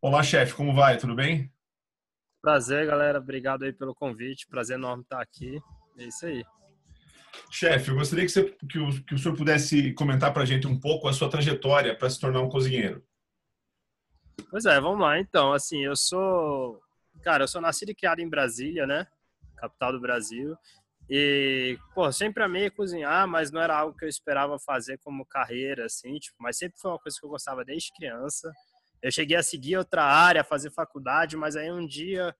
Olá, 0.00 0.22
chefe, 0.22 0.54
como 0.54 0.72
vai? 0.72 0.96
Tudo 0.96 1.12
bem? 1.12 1.52
Prazer, 2.40 2.86
galera. 2.86 3.18
Obrigado 3.18 3.64
aí 3.64 3.72
pelo 3.72 3.92
convite. 3.92 4.46
Prazer 4.46 4.76
enorme 4.76 5.02
estar 5.02 5.20
aqui. 5.20 5.60
É 5.98 6.04
isso 6.04 6.24
aí. 6.24 6.44
Chefe, 7.50 7.90
eu 7.90 7.96
gostaria 7.96 8.24
que, 8.24 8.30
você, 8.30 8.44
que, 8.70 8.78
o, 8.78 9.04
que 9.04 9.14
o 9.16 9.18
senhor 9.18 9.36
pudesse 9.36 9.92
comentar 9.94 10.32
para 10.32 10.44
a 10.44 10.46
gente 10.46 10.68
um 10.68 10.78
pouco 10.78 11.08
a 11.08 11.12
sua 11.12 11.28
trajetória 11.28 11.98
para 11.98 12.08
se 12.08 12.20
tornar 12.20 12.40
um 12.40 12.48
cozinheiro. 12.48 13.04
Pois 14.48 14.66
é, 14.66 14.80
vamos 14.80 15.00
lá. 15.00 15.18
Então, 15.18 15.52
assim, 15.52 15.84
eu 15.84 15.96
sou... 15.96 16.80
Cara, 17.24 17.42
eu 17.42 17.48
sou 17.48 17.60
nascido 17.60 17.90
e 17.90 17.94
criado 17.94 18.20
em 18.20 18.28
Brasília, 18.28 18.86
né? 18.86 19.04
Capital 19.56 19.90
do 19.90 20.00
Brasil. 20.00 20.56
E, 21.10 21.76
pô, 21.92 22.12
sempre 22.12 22.44
amei 22.44 22.70
cozinhar, 22.70 23.26
mas 23.26 23.50
não 23.50 23.60
era 23.60 23.76
algo 23.76 23.98
que 23.98 24.04
eu 24.04 24.08
esperava 24.08 24.60
fazer 24.60 24.96
como 24.98 25.26
carreira, 25.26 25.86
assim, 25.86 26.20
tipo, 26.20 26.36
mas 26.38 26.56
sempre 26.56 26.78
foi 26.78 26.92
uma 26.92 27.00
coisa 27.00 27.18
que 27.18 27.26
eu 27.26 27.30
gostava 27.30 27.64
desde 27.64 27.92
criança. 27.94 28.52
Eu 29.02 29.10
cheguei 29.10 29.36
a 29.36 29.42
seguir 29.42 29.76
outra 29.76 30.04
área, 30.04 30.42
fazer 30.42 30.70
faculdade, 30.70 31.36
mas 31.36 31.56
aí 31.56 31.70
um 31.70 31.86
dia 31.86 32.34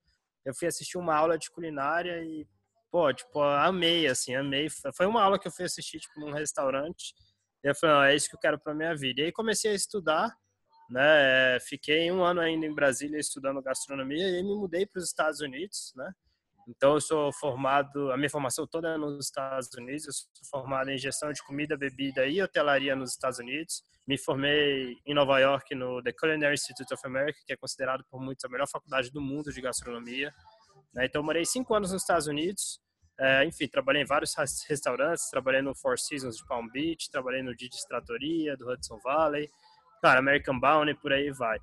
eu 0.44 0.54
fui 0.54 0.66
assistir 0.66 0.98
uma 0.98 1.14
aula 1.14 1.38
de 1.38 1.50
culinária 1.50 2.22
e, 2.24 2.46
pô, 2.90 3.12
tipo, 3.12 3.40
amei, 3.40 4.06
assim, 4.06 4.34
amei. 4.34 4.68
Foi 4.94 5.06
uma 5.06 5.22
aula 5.22 5.38
que 5.38 5.46
eu 5.46 5.52
fui 5.52 5.64
assistir, 5.64 6.00
tipo, 6.00 6.18
num 6.20 6.32
restaurante. 6.32 7.14
E 7.62 7.68
eu 7.68 7.74
falei, 7.74 7.96
não, 7.96 8.02
é 8.04 8.14
isso 8.16 8.28
que 8.28 8.36
eu 8.36 8.40
quero 8.40 8.58
para 8.58 8.74
minha 8.74 8.96
vida. 8.96 9.20
E 9.20 9.24
aí 9.24 9.32
comecei 9.32 9.72
a 9.72 9.74
estudar, 9.74 10.34
né? 10.90 11.58
Fiquei 11.60 12.10
um 12.10 12.24
ano 12.24 12.40
ainda 12.40 12.66
em 12.66 12.74
Brasília 12.74 13.18
estudando 13.18 13.62
gastronomia 13.62 14.28
e 14.28 14.36
aí 14.36 14.42
me 14.42 14.54
mudei 14.54 14.86
para 14.86 14.98
os 14.98 15.04
Estados 15.04 15.40
Unidos, 15.40 15.92
né? 15.96 16.12
Então, 16.68 16.94
eu 16.94 17.00
sou 17.00 17.32
formado, 17.32 18.12
a 18.12 18.16
minha 18.18 18.28
formação 18.28 18.66
toda 18.66 18.90
é 18.90 18.98
nos 18.98 19.24
Estados 19.24 19.70
Unidos. 19.74 20.06
Eu 20.06 20.12
sou 20.12 20.28
formado 20.50 20.90
em 20.90 20.98
gestão 20.98 21.32
de 21.32 21.42
comida, 21.42 21.78
bebida 21.78 22.26
e 22.26 22.42
hotelaria 22.42 22.94
nos 22.94 23.12
Estados 23.12 23.38
Unidos. 23.38 23.82
Me 24.06 24.18
formei 24.18 24.94
em 25.06 25.14
Nova 25.14 25.38
York 25.38 25.74
no 25.74 26.02
The 26.02 26.12
Culinary 26.12 26.54
Institute 26.54 26.92
of 26.92 27.06
America, 27.06 27.38
que 27.46 27.54
é 27.54 27.56
considerado 27.56 28.04
por 28.10 28.20
muitos 28.20 28.44
a 28.44 28.50
melhor 28.50 28.68
faculdade 28.68 29.10
do 29.10 29.20
mundo 29.20 29.50
de 29.50 29.62
gastronomia. 29.62 30.30
Né? 30.92 31.06
Então, 31.06 31.22
morei 31.22 31.46
cinco 31.46 31.74
anos 31.74 31.90
nos 31.90 32.02
Estados 32.02 32.26
Unidos. 32.26 32.78
É, 33.18 33.46
enfim, 33.46 33.66
trabalhei 33.66 34.02
em 34.02 34.06
vários 34.06 34.34
restaurantes. 34.68 35.30
Trabalhei 35.30 35.62
no 35.62 35.74
Four 35.74 35.98
Seasons 35.98 36.36
de 36.36 36.46
Palm 36.46 36.68
Beach, 36.70 37.10
trabalhei 37.10 37.42
no 37.42 37.56
Didi's 37.56 37.86
do 38.58 38.70
Hudson 38.70 38.98
Valley, 39.02 39.50
cara, 40.02 40.18
American 40.18 40.60
Bounty, 40.60 40.94
por 40.94 41.14
aí 41.14 41.30
vai. 41.30 41.58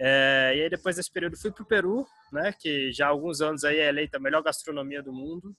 É, 0.00 0.52
e 0.56 0.62
aí 0.62 0.70
depois 0.70 0.96
desse 0.96 1.12
período 1.12 1.36
fui 1.36 1.50
para 1.50 1.62
o 1.62 1.66
Peru, 1.66 2.06
né, 2.32 2.52
que 2.52 2.92
já 2.92 3.06
há 3.06 3.10
alguns 3.10 3.40
anos 3.40 3.64
aí 3.64 3.78
é 3.78 3.88
eleita 3.88 4.16
a 4.16 4.20
melhor 4.20 4.42
gastronomia 4.42 5.02
do 5.02 5.12
mundo. 5.12 5.54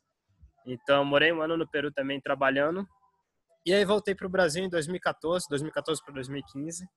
Então 0.65 1.03
morei 1.03 1.31
um 1.31 1.41
ano 1.41 1.57
no 1.57 1.67
Peru 1.67 1.91
também 1.91 2.21
trabalhando. 2.21 2.87
E 3.65 3.73
aí 3.73 3.83
voltei 3.83 4.15
para 4.15 4.27
o 4.27 4.29
Brasil 4.29 4.63
em 4.63 4.69
2014, 4.69 5.45
2014 5.49 6.03
para 6.03 6.13
2015. 6.13 6.87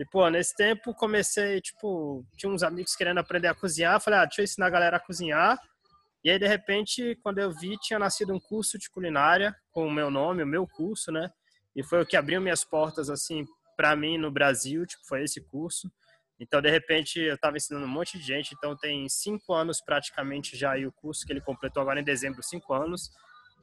E 0.00 0.06
pô, 0.06 0.26
nesse 0.30 0.54
tempo 0.56 0.94
comecei, 0.94 1.60
tipo, 1.60 2.24
tinha 2.36 2.50
uns 2.50 2.62
amigos 2.62 2.96
querendo 2.96 3.18
aprender 3.18 3.48
a 3.48 3.54
cozinhar, 3.54 4.00
falei, 4.00 4.20
ah, 4.20 4.24
deixa 4.24 4.40
eu 4.40 4.44
ensinar 4.44 4.66
a 4.66 4.70
galera 4.70 4.96
a 4.96 5.00
cozinhar. 5.00 5.58
E 6.24 6.30
aí 6.30 6.38
de 6.38 6.46
repente, 6.46 7.18
quando 7.22 7.38
eu 7.38 7.52
vi, 7.52 7.76
tinha 7.78 7.98
nascido 7.98 8.32
um 8.32 8.40
curso 8.40 8.78
de 8.78 8.88
culinária 8.88 9.54
com 9.70 9.86
o 9.86 9.92
meu 9.92 10.10
nome, 10.10 10.42
o 10.42 10.46
meu 10.46 10.66
curso, 10.66 11.12
né? 11.12 11.30
E 11.76 11.82
foi 11.82 12.00
o 12.00 12.06
que 12.06 12.16
abriu 12.16 12.40
minhas 12.40 12.64
portas 12.64 13.10
assim 13.10 13.44
para 13.76 13.94
mim 13.94 14.16
no 14.16 14.30
Brasil, 14.30 14.86
tipo, 14.86 15.04
foi 15.04 15.24
esse 15.24 15.40
curso. 15.40 15.90
Então, 16.38 16.60
de 16.60 16.70
repente, 16.70 17.20
eu 17.20 17.34
estava 17.34 17.56
ensinando 17.56 17.86
um 17.86 17.88
monte 17.88 18.18
de 18.18 18.24
gente. 18.24 18.54
Então, 18.54 18.76
tem 18.76 19.08
cinco 19.08 19.54
anos 19.54 19.80
praticamente 19.80 20.56
já 20.56 20.72
aí 20.72 20.86
o 20.86 20.92
curso 20.92 21.24
que 21.24 21.32
ele 21.32 21.40
completou 21.40 21.80
agora 21.80 22.00
em 22.00 22.04
dezembro, 22.04 22.42
cinco 22.42 22.74
anos. 22.74 23.10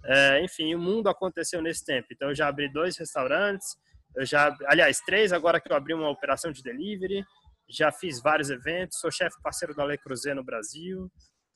É, 0.06 0.42
enfim, 0.42 0.74
o 0.74 0.80
mundo 0.80 1.10
aconteceu 1.10 1.62
nesse 1.62 1.86
tempo. 1.86 2.08
Então, 2.12 2.30
eu 2.30 2.36
já 2.36 2.48
abri 2.48 2.72
dois 2.72 2.98
restaurantes. 2.98 3.76
Eu 4.16 4.26
já, 4.26 4.56
aliás, 4.66 5.00
três 5.02 5.34
agora 5.34 5.60
que 5.60 5.72
eu 5.72 5.76
abri 5.76 5.94
uma 5.94 6.10
operação 6.10 6.52
de 6.52 6.64
delivery. 6.64 7.26
Já 7.68 7.92
fiz 7.92 8.22
vários 8.22 8.50
eventos. 8.50 9.00
Sou 9.00 9.12
chefe 9.12 9.36
parceiro 9.44 9.76
da 9.76 9.86
Le 9.86 9.98
Creuset 9.98 10.34
no 10.34 10.44
Brasil. 10.44 11.12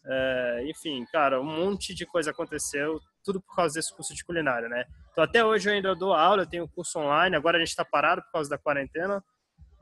É, 0.06 0.66
enfim, 0.66 1.06
cara, 1.12 1.40
um 1.40 1.46
monte 1.46 1.94
de 1.94 2.06
coisa 2.06 2.32
aconteceu. 2.32 3.00
Tudo 3.24 3.42
por 3.42 3.56
causa 3.56 3.76
desse 3.76 3.96
curso 3.96 4.14
de 4.14 4.26
culinária, 4.26 4.68
né? 4.68 4.84
Então, 5.12 5.24
até 5.24 5.46
hoje 5.46 5.70
eu 5.70 5.74
ainda 5.74 5.96
dou 5.96 6.14
aula. 6.14 6.42
Eu 6.42 6.48
tenho 6.48 6.68
curso 6.68 7.00
online. 7.00 7.36
Agora 7.36 7.56
a 7.58 7.60
gente 7.60 7.70
está 7.70 7.86
parado 7.86 8.22
por 8.24 8.34
causa 8.34 8.50
da 8.50 8.58
quarentena 8.58 9.24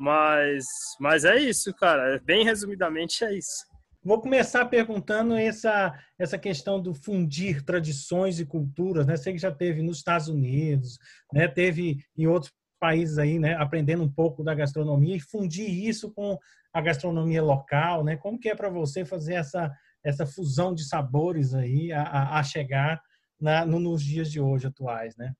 mas, 0.01 0.65
mas 0.99 1.23
é 1.23 1.37
isso, 1.39 1.71
cara. 1.75 2.19
Bem 2.25 2.43
resumidamente 2.43 3.23
é 3.23 3.37
isso. 3.37 3.65
Vou 4.03 4.19
começar 4.19 4.65
perguntando 4.65 5.35
essa, 5.35 5.93
essa 6.17 6.39
questão 6.39 6.81
do 6.81 6.91
fundir 6.91 7.63
tradições 7.63 8.39
e 8.39 8.45
culturas, 8.45 9.05
né? 9.05 9.15
Sei 9.15 9.31
que 9.31 9.37
já 9.37 9.51
teve 9.51 9.83
nos 9.83 9.97
Estados 9.97 10.27
Unidos, 10.27 10.97
né? 11.31 11.47
Teve 11.47 12.03
em 12.17 12.25
outros 12.25 12.51
países 12.79 13.19
aí, 13.19 13.37
né? 13.37 13.53
Aprendendo 13.53 14.01
um 14.01 14.11
pouco 14.11 14.43
da 14.43 14.55
gastronomia 14.55 15.15
e 15.15 15.19
fundir 15.19 15.69
isso 15.69 16.11
com 16.11 16.35
a 16.73 16.81
gastronomia 16.81 17.43
local, 17.43 18.03
né? 18.03 18.17
Como 18.17 18.39
que 18.39 18.49
é 18.49 18.55
para 18.55 18.69
você 18.69 19.05
fazer 19.05 19.35
essa 19.35 19.71
essa 20.03 20.25
fusão 20.25 20.73
de 20.73 20.83
sabores 20.83 21.53
aí 21.53 21.91
a, 21.91 22.39
a 22.39 22.43
chegar 22.43 22.99
na, 23.39 23.63
no, 23.67 23.79
nos 23.79 24.01
dias 24.01 24.31
de 24.31 24.41
hoje 24.41 24.65
atuais, 24.65 25.15
né? 25.15 25.31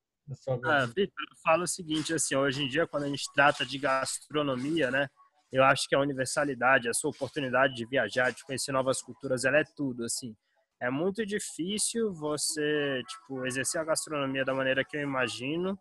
Ah, 0.65 0.85
Vitor, 0.85 1.25
eu 1.29 1.37
falo 1.43 1.63
o 1.63 1.67
seguinte, 1.67 2.13
assim, 2.13 2.35
hoje 2.35 2.63
em 2.63 2.67
dia, 2.67 2.87
quando 2.87 3.03
a 3.03 3.07
gente 3.07 3.23
trata 3.33 3.65
de 3.65 3.77
gastronomia, 3.77 4.89
né, 4.89 5.07
eu 5.51 5.63
acho 5.63 5.87
que 5.87 5.95
a 5.95 5.99
universalidade, 5.99 6.87
a 6.87 6.93
sua 6.93 7.09
oportunidade 7.09 7.73
de 7.73 7.85
viajar, 7.85 8.31
de 8.31 8.43
conhecer 8.43 8.71
novas 8.71 9.01
culturas, 9.01 9.43
ela 9.43 9.57
é 9.57 9.63
tudo, 9.75 10.05
assim. 10.05 10.35
É 10.79 10.89
muito 10.89 11.25
difícil 11.25 12.13
você, 12.13 13.01
tipo, 13.07 13.45
exercer 13.45 13.81
a 13.81 13.83
gastronomia 13.83 14.45
da 14.45 14.53
maneira 14.53 14.83
que 14.83 14.97
eu 14.97 15.01
imagino, 15.01 15.77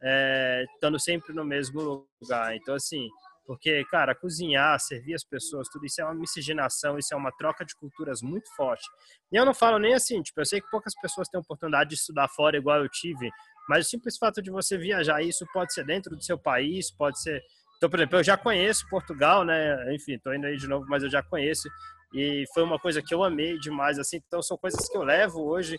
é, 0.00 0.64
estando 0.72 0.98
sempre 0.98 1.34
no 1.34 1.44
mesmo 1.44 2.06
lugar. 2.22 2.54
Então, 2.54 2.74
assim, 2.74 3.08
porque, 3.44 3.84
cara, 3.86 4.14
cozinhar, 4.14 4.78
servir 4.78 5.14
as 5.14 5.24
pessoas, 5.24 5.68
tudo 5.68 5.86
isso 5.86 6.00
é 6.00 6.04
uma 6.04 6.14
miscigenação, 6.14 6.98
isso 6.98 7.12
é 7.12 7.16
uma 7.16 7.32
troca 7.32 7.64
de 7.64 7.74
culturas 7.74 8.22
muito 8.22 8.54
forte. 8.54 8.86
E 9.32 9.36
eu 9.36 9.44
não 9.44 9.54
falo 9.54 9.78
nem 9.78 9.94
assim, 9.94 10.22
tipo, 10.22 10.40
eu 10.40 10.44
sei 10.44 10.60
que 10.60 10.70
poucas 10.70 10.94
pessoas 11.00 11.28
têm 11.28 11.40
oportunidade 11.40 11.90
de 11.90 11.96
estudar 11.96 12.28
fora 12.28 12.56
igual 12.56 12.82
eu 12.82 12.88
tive, 12.88 13.30
mas 13.68 13.86
o 13.86 13.90
simples 13.90 14.16
fato 14.16 14.40
de 14.40 14.50
você 14.50 14.78
viajar, 14.78 15.22
isso 15.22 15.46
pode 15.52 15.74
ser 15.74 15.84
dentro 15.84 16.16
do 16.16 16.22
seu 16.22 16.38
país, 16.38 16.90
pode 16.90 17.20
ser. 17.20 17.42
Então, 17.76 17.88
por 17.88 17.98
exemplo, 17.98 18.18
eu 18.18 18.24
já 18.24 18.36
conheço 18.36 18.88
Portugal, 18.88 19.44
né? 19.44 19.94
Enfim, 19.94 20.14
estou 20.14 20.34
indo 20.34 20.46
aí 20.46 20.56
de 20.56 20.66
novo, 20.66 20.86
mas 20.88 21.02
eu 21.02 21.10
já 21.10 21.22
conheço. 21.22 21.68
E 22.14 22.44
foi 22.54 22.62
uma 22.62 22.78
coisa 22.78 23.02
que 23.02 23.14
eu 23.14 23.22
amei 23.22 23.58
demais, 23.58 23.98
assim. 23.98 24.20
Então, 24.26 24.42
são 24.42 24.56
coisas 24.56 24.88
que 24.88 24.96
eu 24.96 25.02
levo 25.02 25.44
hoje. 25.44 25.78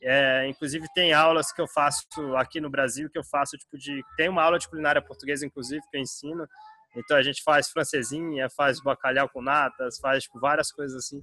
É, 0.00 0.46
inclusive, 0.46 0.86
tem 0.94 1.12
aulas 1.12 1.52
que 1.52 1.60
eu 1.60 1.66
faço 1.66 2.06
aqui 2.36 2.60
no 2.60 2.70
Brasil, 2.70 3.10
que 3.10 3.18
eu 3.18 3.24
faço, 3.24 3.56
tipo, 3.56 3.76
de. 3.76 4.02
Tem 4.16 4.28
uma 4.28 4.42
aula 4.42 4.58
de 4.58 4.68
culinária 4.68 5.02
portuguesa, 5.02 5.44
inclusive, 5.44 5.82
que 5.90 5.96
eu 5.96 6.00
ensino. 6.00 6.46
Então, 6.96 7.16
a 7.16 7.22
gente 7.22 7.42
faz 7.42 7.68
francesinha, 7.68 8.48
faz 8.48 8.80
bacalhau 8.80 9.28
com 9.28 9.42
natas, 9.42 9.98
faz, 9.98 10.22
tipo, 10.22 10.38
várias 10.38 10.70
coisas 10.70 10.96
assim. 10.96 11.20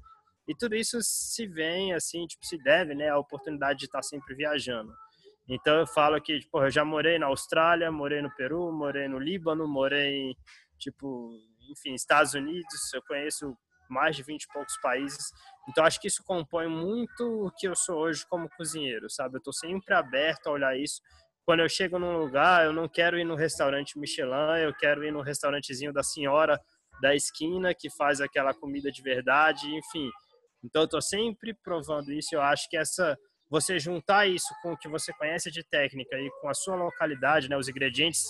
E 0.48 0.56
tudo 0.56 0.76
isso 0.76 0.98
se 1.02 1.48
vem, 1.48 1.94
assim, 1.94 2.28
tipo, 2.28 2.46
se 2.46 2.58
deve, 2.58 2.94
né, 2.94 3.10
a 3.10 3.18
oportunidade 3.18 3.80
de 3.80 3.86
estar 3.86 4.02
sempre 4.02 4.36
viajando. 4.36 4.94
Então 5.54 5.76
eu 5.80 5.86
falo 5.86 6.20
que, 6.22 6.40
tipo, 6.40 6.64
eu 6.64 6.72
já 6.72 6.86
morei 6.86 7.20
na 7.20 7.26
Austrália, 7.26 7.92
morei 7.92 8.22
no 8.22 8.34
Peru, 8.34 8.72
morei 8.72 9.10
no 9.10 9.20
Líbano, 9.20 9.68
morei, 9.68 10.34
tipo, 10.80 11.30
enfim, 11.70 11.94
Estados 11.94 12.34
Unidos, 12.34 12.94
eu 12.94 13.02
conheço 13.04 13.54
mais 13.90 14.16
de 14.16 14.24
20 14.24 14.44
e 14.44 14.48
poucos 14.48 14.78
países. 14.82 15.34
Então 15.68 15.84
acho 15.84 16.00
que 16.00 16.08
isso 16.08 16.24
compõe 16.24 16.70
muito 16.70 17.48
o 17.48 17.52
que 17.52 17.68
eu 17.68 17.76
sou 17.76 17.98
hoje 17.98 18.26
como 18.30 18.50
cozinheiro, 18.56 19.10
sabe? 19.10 19.36
Eu 19.36 19.40
estou 19.40 19.52
sempre 19.52 19.94
aberto 19.94 20.48
a 20.48 20.52
olhar 20.52 20.80
isso. 20.80 21.02
Quando 21.46 21.60
eu 21.60 21.68
chego 21.68 22.00
num 22.00 22.18
lugar, 22.18 22.64
eu 22.64 22.72
não 22.72 22.88
quero 22.88 23.20
ir 23.20 23.26
no 23.26 23.36
restaurante 23.36 24.00
Michelin, 24.00 24.62
eu 24.64 24.74
quero 24.74 25.04
ir 25.04 25.12
no 25.12 25.22
restaurantezinho 25.22 25.92
da 25.92 26.02
senhora 26.02 26.58
da 27.02 27.14
esquina 27.14 27.76
que 27.78 27.90
faz 27.98 28.22
aquela 28.22 28.54
comida 28.54 28.90
de 28.90 29.02
verdade, 29.02 29.68
enfim. 29.68 30.10
Então 30.64 30.84
eu 30.84 30.86
estou 30.86 31.02
sempre 31.02 31.54
provando 31.62 32.14
isso. 32.14 32.34
Eu 32.34 32.42
acho 32.42 32.70
que 32.70 32.78
essa 32.78 33.18
você 33.52 33.78
juntar 33.78 34.26
isso 34.28 34.56
com 34.64 34.72
o 34.72 34.78
que 34.78 34.88
você 34.88 35.12
conhece 35.12 35.52
de 35.52 35.62
técnica 35.62 36.18
e 36.18 36.32
com 36.40 36.48
a 36.48 36.54
sua 36.54 36.78
localidade, 36.78 37.50
né, 37.50 37.58
os 37.58 37.68
ingredientes 37.68 38.24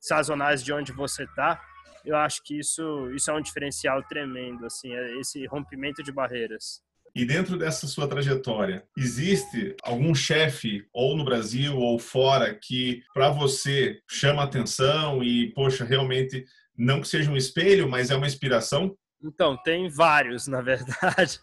sazonais 0.00 0.62
de 0.62 0.72
onde 0.72 0.92
você 0.92 1.24
está, 1.24 1.60
eu 2.04 2.16
acho 2.16 2.40
que 2.44 2.60
isso 2.60 3.10
isso 3.10 3.30
é 3.30 3.34
um 3.34 3.42
diferencial 3.42 4.00
tremendo, 4.04 4.64
assim, 4.64 4.94
é 4.94 5.18
esse 5.18 5.44
rompimento 5.46 6.04
de 6.04 6.12
barreiras. 6.12 6.80
E 7.12 7.24
dentro 7.24 7.58
dessa 7.58 7.88
sua 7.88 8.06
trajetória, 8.06 8.86
existe 8.96 9.74
algum 9.82 10.14
chefe, 10.14 10.86
ou 10.92 11.16
no 11.16 11.24
Brasil 11.24 11.76
ou 11.76 11.98
fora, 11.98 12.54
que 12.54 13.02
para 13.12 13.28
você 13.30 14.00
chama 14.08 14.44
atenção 14.44 15.20
e, 15.20 15.52
poxa, 15.52 15.84
realmente, 15.84 16.44
não 16.78 17.00
que 17.00 17.08
seja 17.08 17.28
um 17.28 17.36
espelho, 17.36 17.88
mas 17.88 18.12
é 18.12 18.16
uma 18.16 18.28
inspiração? 18.28 18.96
Então, 19.20 19.56
tem 19.56 19.88
vários, 19.88 20.46
na 20.46 20.62
verdade. 20.62 21.40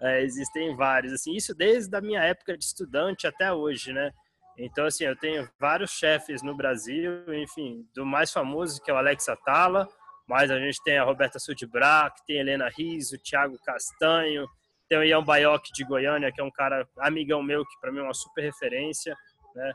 É, 0.00 0.22
existem 0.22 0.76
vários. 0.76 1.12
Assim, 1.12 1.34
isso 1.34 1.54
desde 1.54 1.96
a 1.96 2.00
minha 2.00 2.22
época 2.22 2.56
de 2.56 2.64
estudante 2.64 3.26
até 3.26 3.52
hoje, 3.52 3.92
né? 3.92 4.12
Então, 4.56 4.86
assim, 4.86 5.04
eu 5.04 5.16
tenho 5.16 5.48
vários 5.58 5.92
chefes 5.92 6.42
no 6.42 6.56
Brasil, 6.56 7.32
enfim, 7.34 7.86
do 7.94 8.04
mais 8.04 8.32
famoso, 8.32 8.82
que 8.82 8.90
é 8.90 8.94
o 8.94 8.96
Alex 8.96 9.28
Atala, 9.28 9.88
mas 10.28 10.50
a 10.50 10.58
gente 10.58 10.82
tem 10.82 10.98
a 10.98 11.04
Roberta 11.04 11.38
Sudbrack, 11.38 12.24
tem 12.26 12.38
a 12.38 12.40
Helena 12.40 12.68
Riso, 12.68 13.18
Thiago 13.18 13.56
Castanho, 13.64 14.48
tem 14.88 14.98
o 14.98 15.04
Ian 15.04 15.22
Baioc 15.22 15.62
de 15.72 15.84
Goiânia, 15.84 16.32
que 16.32 16.40
é 16.40 16.44
um 16.44 16.50
cara 16.50 16.88
amigão 16.98 17.42
meu, 17.42 17.64
que 17.64 17.80
para 17.80 17.92
mim 17.92 18.00
é 18.00 18.02
uma 18.02 18.14
super 18.14 18.42
referência, 18.42 19.16
né? 19.54 19.72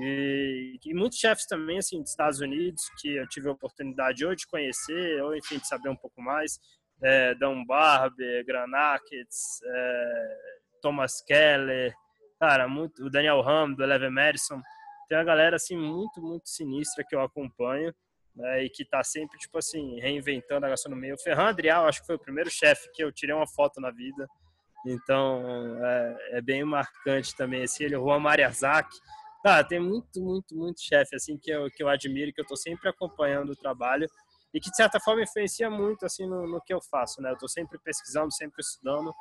E, 0.00 0.78
e, 0.84 0.94
muitos 0.94 1.18
chefes 1.18 1.46
também, 1.46 1.78
assim, 1.78 2.00
dos 2.00 2.10
Estados 2.10 2.40
Unidos, 2.40 2.82
que 3.00 3.14
eu 3.14 3.28
tive 3.28 3.48
a 3.48 3.52
oportunidade 3.52 4.24
ou 4.24 4.34
de 4.34 4.46
conhecer, 4.46 5.22
ou, 5.22 5.36
enfim, 5.36 5.58
de 5.58 5.68
saber 5.68 5.88
um 5.88 5.96
pouco 5.96 6.20
mais. 6.20 6.58
É, 7.02 7.34
Dan 7.34 7.64
Barber, 7.64 8.44
Granackets, 8.46 9.60
é, 9.64 10.36
Thomas 10.80 11.22
Keller, 11.22 11.94
cara, 12.38 12.68
muito, 12.68 13.04
o 13.04 13.10
Daniel 13.10 13.40
Ram, 13.40 13.72
do 13.72 13.82
Eleven 13.82 14.10
Madison. 14.10 14.60
Tem 15.08 15.18
uma 15.18 15.24
galera, 15.24 15.56
assim, 15.56 15.76
muito, 15.76 16.20
muito 16.20 16.48
sinistra 16.48 17.04
que 17.06 17.14
eu 17.14 17.20
acompanho. 17.20 17.94
Né, 18.36 18.64
e 18.64 18.68
que 18.68 18.82
está 18.82 19.00
sempre, 19.04 19.38
tipo 19.38 19.56
assim, 19.58 20.00
reinventando 20.00 20.66
a 20.66 20.68
gastronomia. 20.68 21.14
O 21.14 21.18
Ferran 21.18 21.50
Adrial, 21.50 21.86
acho 21.86 22.00
que 22.00 22.06
foi 22.06 22.16
o 22.16 22.20
primeiro 22.20 22.50
chefe 22.50 22.90
que 22.92 23.04
eu 23.04 23.12
tirei 23.12 23.32
uma 23.32 23.46
foto 23.46 23.80
na 23.80 23.92
vida. 23.92 24.26
Então, 24.84 25.40
é, 25.84 26.38
é 26.38 26.42
bem 26.42 26.64
marcante 26.64 27.34
também. 27.36 27.62
Assim, 27.62 27.84
ele, 27.84 27.96
o 27.96 28.02
Juan 28.02 28.18
Mariazaki. 28.18 28.96
Cara, 29.42 29.62
tem 29.62 29.78
muito, 29.78 30.20
muito, 30.20 30.56
muito 30.56 30.80
chefe, 30.82 31.14
assim, 31.14 31.38
que 31.38 31.50
eu, 31.50 31.70
que 31.70 31.82
eu 31.82 31.88
admiro, 31.88 32.32
que 32.32 32.40
eu 32.40 32.44
estou 32.44 32.56
sempre 32.56 32.88
acompanhando 32.88 33.50
o 33.50 33.56
trabalho 33.56 34.08
e 34.54 34.60
que, 34.60 34.70
de 34.70 34.76
certa 34.76 35.00
forma, 35.00 35.22
influencia 35.22 35.68
muito, 35.68 36.06
assim, 36.06 36.26
no, 36.28 36.46
no 36.46 36.60
que 36.60 36.72
eu 36.72 36.80
faço, 36.80 37.20
né? 37.20 37.30
Eu 37.30 37.34
estou 37.34 37.48
sempre 37.48 37.76
pesquisando, 37.76 38.32
sempre 38.32 38.60
estudando. 38.60 39.12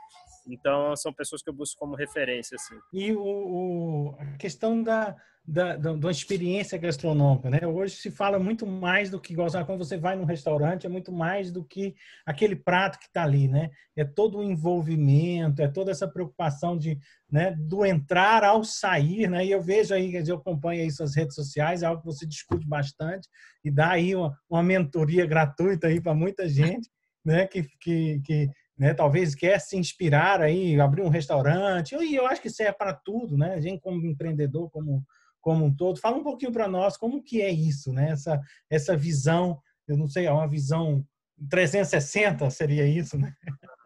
Então, 0.48 0.95
são 0.95 1.13
pessoas 1.13 1.42
que 1.42 1.50
eu 1.50 1.54
busco 1.54 1.80
como 1.80 1.95
referência, 1.95 2.56
assim. 2.56 2.75
E 2.92 3.13
o, 3.13 3.22
o 3.22 4.16
a 4.19 4.38
questão 4.38 4.81
da, 4.81 5.16
da, 5.45 5.75
da, 5.75 5.94
da, 5.94 6.12
experiência 6.12 6.78
gastronômica, 6.78 7.50
né? 7.50 7.68
Hoje 7.68 7.98
se 7.98 8.10
fala 8.10 8.40
muito 8.40 8.66
mais 8.66 9.10
do 9.10 9.19
que 9.19 9.36
gozar 9.36 9.66
quando 9.66 9.84
você 9.84 9.98
vai 9.98 10.16
num 10.16 10.24
restaurante, 10.24 10.86
é 10.86 10.90
muito 10.90 11.12
mais 11.12 11.51
do 11.51 11.66
que 11.66 11.95
aquele 12.25 12.56
prato 12.56 12.98
que 12.98 13.07
está 13.07 13.24
ali, 13.24 13.50
né? 13.50 13.69
É 13.95 14.06
todo 14.06 14.38
o 14.38 14.44
envolvimento, 14.44 15.62
é 15.62 15.68
toda 15.68 15.92
essa 15.92 16.07
preocupação 16.07 16.78
de, 16.78 16.98
né, 17.30 17.54
do 17.60 17.86
entrar 17.86 18.44
ao 18.44 18.63
sair, 18.63 19.30
né? 19.30 19.45
E 19.45 19.51
eu 19.51 19.62
vejo 19.62 19.94
aí, 19.94 20.16
eu 20.16 20.38
acompanho 20.38 20.81
aí 20.81 20.90
suas 20.90 21.13
redes 21.13 21.36
sociais, 21.36 21.84
é 21.84 21.88
algo 21.88 22.01
que 22.01 22.07
você 22.07 22.25
discute 22.25 22.66
bastante 22.66 23.28
e 23.66 23.69
dá 23.69 23.92
aí 23.92 24.16
uma, 24.16 24.38
uma 24.50 24.63
mentoria 24.63 25.25
gratuita 25.25 25.88
aí 25.88 26.00
para 26.00 26.13
muita 26.13 26.48
gente, 26.48 26.90
né? 27.24 27.48
Que, 27.48 27.63
que, 27.81 28.22
que 28.22 28.50
né, 28.77 28.93
talvez 28.93 29.35
quer 29.35 29.59
se 29.59 29.77
inspirar 29.77 30.41
aí, 30.41 30.79
abrir 30.79 31.01
um 31.01 31.09
restaurante, 31.09 31.95
e 31.95 32.15
eu 32.15 32.25
acho 32.25 32.41
que 32.41 32.47
isso 32.47 32.63
é 32.63 32.71
para 32.71 32.93
tudo, 32.93 33.37
né? 33.37 33.53
A 33.53 33.61
gente 33.61 33.81
como 33.81 34.05
empreendedor, 34.05 34.69
como 34.71 35.03
como 35.43 35.65
um 35.65 35.75
todo. 35.75 35.99
Fala 35.99 36.17
um 36.17 36.23
pouquinho 36.23 36.53
para 36.53 36.69
nós 36.69 36.95
como 36.97 37.21
que 37.21 37.41
é 37.41 37.51
isso, 37.51 37.91
né? 37.91 38.11
Essa, 38.11 38.39
essa 38.69 38.95
visão, 38.95 39.61
eu 39.87 39.97
não 39.97 40.07
sei, 40.07 40.25
é 40.25 40.31
uma 40.31 40.47
visão 40.47 41.05
360 41.49 42.49
seria 42.49 42.87
isso, 42.87 43.17
né? 43.17 43.35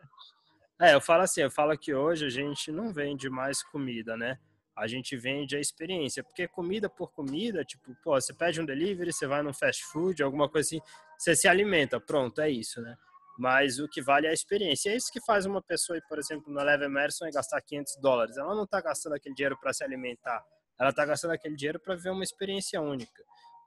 É, 0.80 0.94
eu 0.94 1.02
falo 1.02 1.24
assim, 1.24 1.42
eu 1.42 1.50
falo 1.50 1.76
que 1.76 1.92
hoje 1.92 2.28
a 2.28 2.30
gente 2.30 2.72
não 2.72 2.94
vende 2.94 3.32
mais 3.32 3.64
comida, 3.64 4.16
né? 4.16 4.38
A 4.78 4.86
gente 4.86 5.18
vende 5.18 5.58
a 5.58 5.60
experiência, 5.60 6.24
porque 6.24 6.48
comida 6.48 6.88
por 6.88 7.12
comida, 7.12 7.66
tipo, 7.66 7.98
pô, 8.04 8.12
você 8.12 8.32
pede 8.32 8.62
um 8.62 8.66
delivery, 8.66 9.12
você 9.12 9.26
vai 9.26 9.42
num 9.42 9.52
fast 9.52 9.84
food, 9.86 10.22
alguma 10.22 10.48
coisa 10.48 10.68
assim, 10.68 10.82
você 11.18 11.36
se 11.36 11.48
alimenta, 11.48 12.00
pronto, 12.00 12.40
é 12.42 12.52
isso, 12.52 12.80
né? 12.80 12.96
Mas 13.38 13.80
o 13.80 13.88
que 13.88 14.02
vale 14.02 14.28
é 14.28 14.32
a 14.32 14.34
experiência. 14.34 14.90
É 14.90 14.96
isso 14.96 15.12
que 15.12 15.24
faz 15.26 15.46
uma 15.46 15.62
pessoa, 15.62 16.00
por 16.10 16.18
exemplo, 16.18 16.52
na 16.52 16.64
Leve 16.64 16.86
Emerson, 16.86 17.30
gastar 17.32 17.62
500 17.62 17.98
dólares. 18.02 18.38
Ela 18.38 18.56
não 18.56 18.64
está 18.64 18.82
gastando 18.82 19.14
aquele 19.14 19.36
dinheiro 19.36 19.58
para 19.60 19.74
se 19.74 19.84
alimentar 19.84 20.44
ela 20.80 20.92
está 20.92 21.06
gastando 21.06 21.32
aquele 21.32 21.56
dinheiro 21.56 21.80
para 21.80 21.96
ver 21.96 22.12
uma 22.12 22.24
experiência 22.24 22.80
única. 22.80 23.24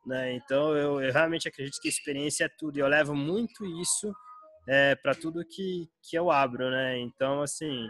Né? 0.06 0.34
Então, 0.34 0.76
eu, 0.76 1.00
eu, 1.00 1.12
realmente 1.12 1.48
acredito 1.48 1.80
que 1.80 1.88
experiência 1.88 2.44
é 2.44 2.48
tudo. 2.48 2.78
E 2.78 2.80
eu 2.80 2.86
levo 2.86 3.14
muito 3.14 3.64
isso 3.80 4.12
é, 4.68 4.94
para 4.94 5.14
tudo 5.14 5.44
que, 5.44 5.88
que 6.02 6.16
eu 6.16 6.30
abro. 6.30 6.70
Né? 6.70 6.98
Então, 6.98 7.42
assim, 7.42 7.88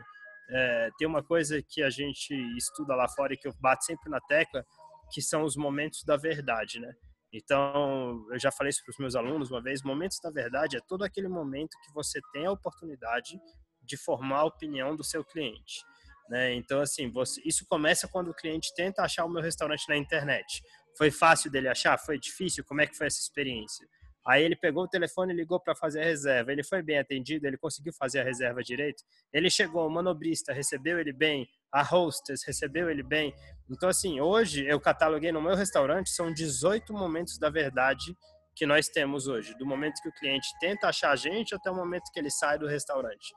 é, 0.51 0.91
tem 0.99 1.07
uma 1.07 1.23
coisa 1.23 1.63
que 1.63 1.83
a 1.83 1.91
gente 1.91 2.35
estuda 2.57 2.95
lá 2.95 3.09
fora 3.09 3.35
e 3.35 3.37
que 3.37 3.47
eu 3.47 3.55
bato 3.61 3.85
sempre 3.85 4.11
na 4.11 4.21
tecla, 4.21 4.65
que 5.13 5.21
são 5.21 5.45
os 5.45 5.55
momentos 5.55 6.03
da 6.05 6.17
verdade. 6.17 6.81
Né? 6.81 6.93
Então, 7.33 8.27
eu 8.31 8.39
já 8.39 8.51
falei 8.51 8.71
isso 8.71 8.83
para 8.85 8.91
os 8.91 8.99
meus 8.99 9.15
alunos 9.15 9.51
uma 9.51 9.63
vez: 9.63 9.83
momentos 9.83 10.19
da 10.21 10.31
verdade 10.31 10.77
é 10.77 10.81
todo 10.81 11.05
aquele 11.05 11.29
momento 11.29 11.77
que 11.85 11.93
você 11.93 12.21
tem 12.33 12.47
a 12.47 12.53
oportunidade 12.53 13.41
de 13.83 13.97
formar 13.97 14.41
a 14.41 14.45
opinião 14.45 14.97
do 14.97 15.05
seu 15.05 15.25
cliente. 15.25 15.85
Né? 16.29 16.55
Então, 16.55 16.81
assim, 16.81 17.11
você, 17.11 17.41
isso 17.45 17.67
começa 17.69 18.07
quando 18.07 18.31
o 18.31 18.35
cliente 18.35 18.73
tenta 18.75 19.03
achar 19.03 19.25
o 19.25 19.29
meu 19.29 19.43
restaurante 19.43 19.89
na 19.89 19.97
internet. 19.97 20.63
Foi 20.97 21.11
fácil 21.11 21.51
dele 21.51 21.69
achar? 21.69 21.99
Foi 21.99 22.19
difícil? 22.19 22.65
Como 22.65 22.81
é 22.81 22.87
que 22.87 22.97
foi 22.97 23.07
essa 23.07 23.21
experiência? 23.21 23.87
Aí 24.27 24.45
ele 24.45 24.55
pegou 24.55 24.85
o 24.85 24.89
telefone 24.89 25.33
e 25.33 25.37
ligou 25.37 25.59
para 25.59 25.75
fazer 25.75 26.03
a 26.03 26.05
reserva. 26.05 26.53
Ele 26.53 26.63
foi 26.63 26.83
bem 26.83 26.99
atendido, 26.99 27.47
ele 27.47 27.57
conseguiu 27.57 27.93
fazer 27.93 28.21
a 28.21 28.25
reserva 28.25 28.63
direito. 28.63 29.03
Ele 29.33 29.49
chegou, 29.49 29.87
o 29.87 29.91
manobrista 29.91 30.53
recebeu 30.53 30.99
ele 30.99 31.13
bem, 31.13 31.49
a 31.73 31.83
hostess 31.83 32.45
recebeu 32.45 32.91
ele 32.91 33.03
bem. 33.03 33.35
Então, 33.71 33.89
assim, 33.89 34.21
hoje 34.21 34.67
eu 34.67 34.81
cataloguei 34.81 35.31
no 35.31 35.41
meu 35.41 35.55
restaurante, 35.55 36.11
são 36.11 36.33
18 36.33 36.93
momentos 36.93 37.39
da 37.39 37.49
verdade 37.49 38.17
que 38.55 38.67
nós 38.67 38.89
temos 38.89 39.27
hoje. 39.27 39.57
Do 39.57 39.67
momento 39.67 40.03
que 40.03 40.09
o 40.09 40.13
cliente 40.13 40.49
tenta 40.61 40.89
achar 40.89 41.13
a 41.13 41.17
gente 41.17 41.55
até 41.55 41.71
o 41.71 41.75
momento 41.75 42.11
que 42.13 42.19
ele 42.19 42.31
sai 42.31 42.59
do 42.59 42.67
restaurante. 42.67 43.33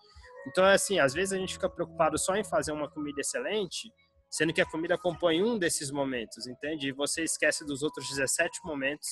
Então, 0.48 0.66
assim, 0.66 1.00
às 1.00 1.14
vezes 1.14 1.34
a 1.34 1.38
gente 1.38 1.54
fica 1.54 1.70
preocupado 1.70 2.18
só 2.18 2.36
em 2.36 2.44
fazer 2.44 2.72
uma 2.72 2.90
comida 2.90 3.22
excelente, 3.22 3.90
sendo 4.30 4.52
que 4.52 4.62
a 4.62 4.66
comida 4.66 4.98
compõe 4.98 5.44
um 5.44 5.58
desses 5.58 5.92
momentos, 5.92 6.48
entende? 6.48 6.90
E 6.90 6.92
você 6.92 7.24
esquece 7.24 7.64
dos 7.66 7.84
outros 7.84 8.10
17 8.10 8.60
momentos 8.66 9.08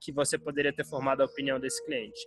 que 0.00 0.12
você 0.12 0.36
poderia 0.36 0.74
ter 0.74 0.84
formado 0.84 1.22
a 1.22 1.26
opinião 1.26 1.58
desse 1.58 1.82
cliente. 1.86 2.20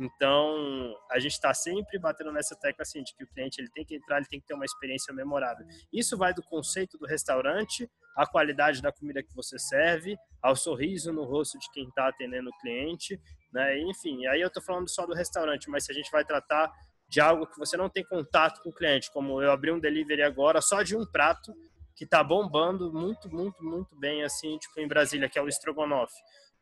Então, 0.00 0.94
a 1.10 1.18
gente 1.18 1.32
está 1.32 1.52
sempre 1.52 1.98
batendo 1.98 2.30
nessa 2.30 2.54
tecla 2.54 2.82
assim, 2.82 3.02
de 3.02 3.12
que 3.16 3.24
o 3.24 3.26
cliente 3.26 3.60
ele 3.60 3.68
tem 3.70 3.84
que 3.84 3.96
entrar, 3.96 4.18
ele 4.18 4.28
tem 4.28 4.40
que 4.40 4.46
ter 4.46 4.54
uma 4.54 4.64
experiência 4.64 5.12
memorável. 5.12 5.66
Isso 5.92 6.16
vai 6.16 6.32
do 6.32 6.42
conceito 6.42 6.96
do 6.96 7.04
restaurante, 7.04 7.90
à 8.16 8.24
qualidade 8.24 8.80
da 8.80 8.92
comida 8.92 9.24
que 9.24 9.34
você 9.34 9.58
serve, 9.58 10.16
ao 10.40 10.54
sorriso 10.54 11.12
no 11.12 11.24
rosto 11.24 11.58
de 11.58 11.68
quem 11.72 11.88
está 11.88 12.06
atendendo 12.06 12.48
o 12.48 12.58
cliente, 12.60 13.20
né? 13.52 13.76
Enfim, 13.80 14.24
aí 14.26 14.40
eu 14.40 14.46
estou 14.46 14.62
falando 14.62 14.88
só 14.88 15.04
do 15.04 15.14
restaurante, 15.14 15.68
mas 15.68 15.84
se 15.84 15.90
a 15.90 15.94
gente 15.94 16.10
vai 16.12 16.24
tratar 16.24 16.72
de 17.08 17.20
algo 17.20 17.46
que 17.46 17.58
você 17.58 17.76
não 17.76 17.88
tem 17.88 18.04
contato 18.04 18.62
com 18.62 18.68
o 18.68 18.74
cliente, 18.74 19.10
como 19.10 19.42
eu 19.42 19.50
abri 19.50 19.72
um 19.72 19.80
delivery 19.80 20.22
agora 20.22 20.60
só 20.60 20.82
de 20.82 20.96
um 20.96 21.04
prato 21.04 21.52
que 21.96 22.04
está 22.04 22.22
bombando 22.22 22.92
muito, 22.92 23.28
muito, 23.28 23.64
muito 23.64 23.96
bem, 23.98 24.22
assim, 24.22 24.56
tipo 24.58 24.78
em 24.78 24.86
Brasília, 24.86 25.28
que 25.28 25.38
é 25.38 25.42
o 25.42 25.48
estrogonofe. 25.48 26.14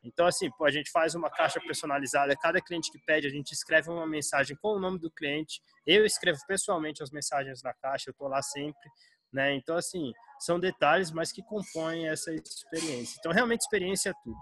Então, 0.06 0.26
assim, 0.26 0.48
a 0.62 0.70
gente 0.70 0.90
faz 0.90 1.14
uma 1.16 1.28
caixa 1.28 1.60
personalizada, 1.60 2.36
cada 2.36 2.60
cliente 2.60 2.92
que 2.92 2.98
pede, 3.04 3.26
a 3.26 3.30
gente 3.30 3.52
escreve 3.52 3.90
uma 3.90 4.06
mensagem 4.06 4.56
com 4.56 4.76
o 4.76 4.78
nome 4.78 5.00
do 5.00 5.10
cliente, 5.10 5.60
eu 5.84 6.06
escrevo 6.06 6.38
pessoalmente 6.46 7.02
as 7.02 7.10
mensagens 7.10 7.60
na 7.62 7.74
caixa, 7.74 8.10
eu 8.10 8.14
tô 8.14 8.28
lá 8.28 8.40
sempre, 8.40 8.88
né? 9.32 9.54
Então, 9.54 9.76
assim, 9.76 10.12
são 10.38 10.60
detalhes, 10.60 11.10
mas 11.10 11.32
que 11.32 11.42
compõem 11.42 12.08
essa 12.08 12.32
experiência. 12.32 13.16
Então, 13.18 13.32
realmente, 13.32 13.62
experiência 13.62 14.10
é 14.10 14.14
tudo. 14.22 14.38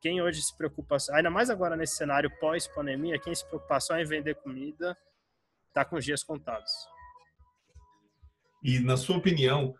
Quem 0.00 0.22
hoje 0.22 0.42
se 0.42 0.56
preocupa, 0.56 0.96
ainda 1.12 1.30
mais 1.30 1.50
agora 1.50 1.76
nesse 1.76 1.96
cenário 1.96 2.30
pós-pandemia, 2.40 3.20
quem 3.20 3.34
se 3.34 3.46
preocupa 3.46 3.78
só 3.80 3.98
em 3.98 4.04
vender 4.04 4.34
comida, 4.36 4.96
está 5.68 5.84
com 5.84 5.96
os 5.96 6.04
dias 6.04 6.24
contados. 6.24 6.72
E, 8.62 8.80
na 8.80 8.96
sua 8.96 9.18
opinião, 9.18 9.74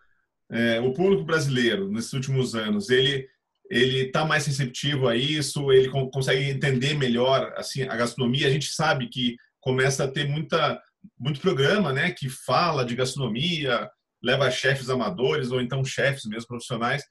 é, 0.51 0.79
o 0.79 0.93
público 0.93 1.23
brasileiro, 1.23 1.89
nesses 1.89 2.13
últimos 2.13 2.53
anos, 2.53 2.89
ele 2.89 3.27
ele 3.69 4.07
está 4.07 4.25
mais 4.25 4.45
receptivo 4.45 5.07
a 5.07 5.15
isso, 5.15 5.71
ele 5.71 5.89
consegue 5.89 6.49
entender 6.49 6.93
melhor 6.93 7.53
assim 7.55 7.83
a 7.83 7.95
gastronomia. 7.95 8.47
A 8.47 8.51
gente 8.51 8.71
sabe 8.71 9.07
que 9.07 9.35
começa 9.59 10.03
a 10.03 10.11
ter 10.11 10.27
muita 10.27 10.81
muito 11.19 11.41
programa, 11.41 11.91
né, 11.91 12.11
que 12.11 12.29
fala 12.29 12.85
de 12.85 12.95
gastronomia, 12.95 13.89
leva 14.23 14.49
chefes 14.49 14.89
amadores 14.89 15.51
ou 15.51 15.59
então 15.59 15.83
chefes 15.83 16.25
mesmo 16.25 16.47
profissionais. 16.47 17.03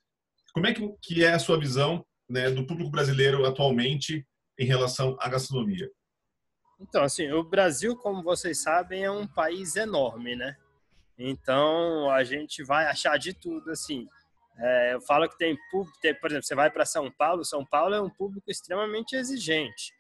Como 0.55 0.67
é 0.67 0.73
que, 0.73 0.89
que 1.03 1.25
é 1.25 1.33
a 1.33 1.39
sua 1.39 1.59
visão 1.59 2.05
né, 2.29 2.51
do 2.51 2.67
público 2.67 2.91
brasileiro 2.91 3.45
atualmente 3.45 4.27
em 4.59 4.65
relação 4.65 5.17
à 5.21 5.29
gastronomia? 5.29 5.91
Então, 6.81 7.05
assim, 7.05 7.31
o 7.31 7.45
Brasil, 7.45 7.97
como 7.97 8.23
vocês 8.23 8.63
sabem, 8.63 9.05
é 9.05 9.11
um 9.11 9.27
país 9.27 9.77
enorme, 9.77 10.35
né? 10.35 10.57
Então, 11.17 12.11
a 12.11 12.25
gente 12.25 12.65
vai 12.65 12.87
achar 12.87 13.19
de 13.19 13.33
tudo, 13.33 13.71
assim. 13.71 14.09
É, 14.59 14.95
eu 14.95 15.01
falo 15.03 15.29
que 15.29 15.39
tem 15.39 15.57
público, 15.71 15.99
tem, 16.01 16.15
por 16.15 16.31
exemplo, 16.31 16.45
você 16.45 16.55
vai 16.55 16.71
para 16.71 16.85
São 16.85 17.11
Paulo, 17.11 17.45
São 17.45 17.65
Paulo 17.65 17.95
é 17.95 18.01
um 18.01 18.11
público 18.11 18.51
extremamente 18.51 19.17
exigente. 19.17 19.93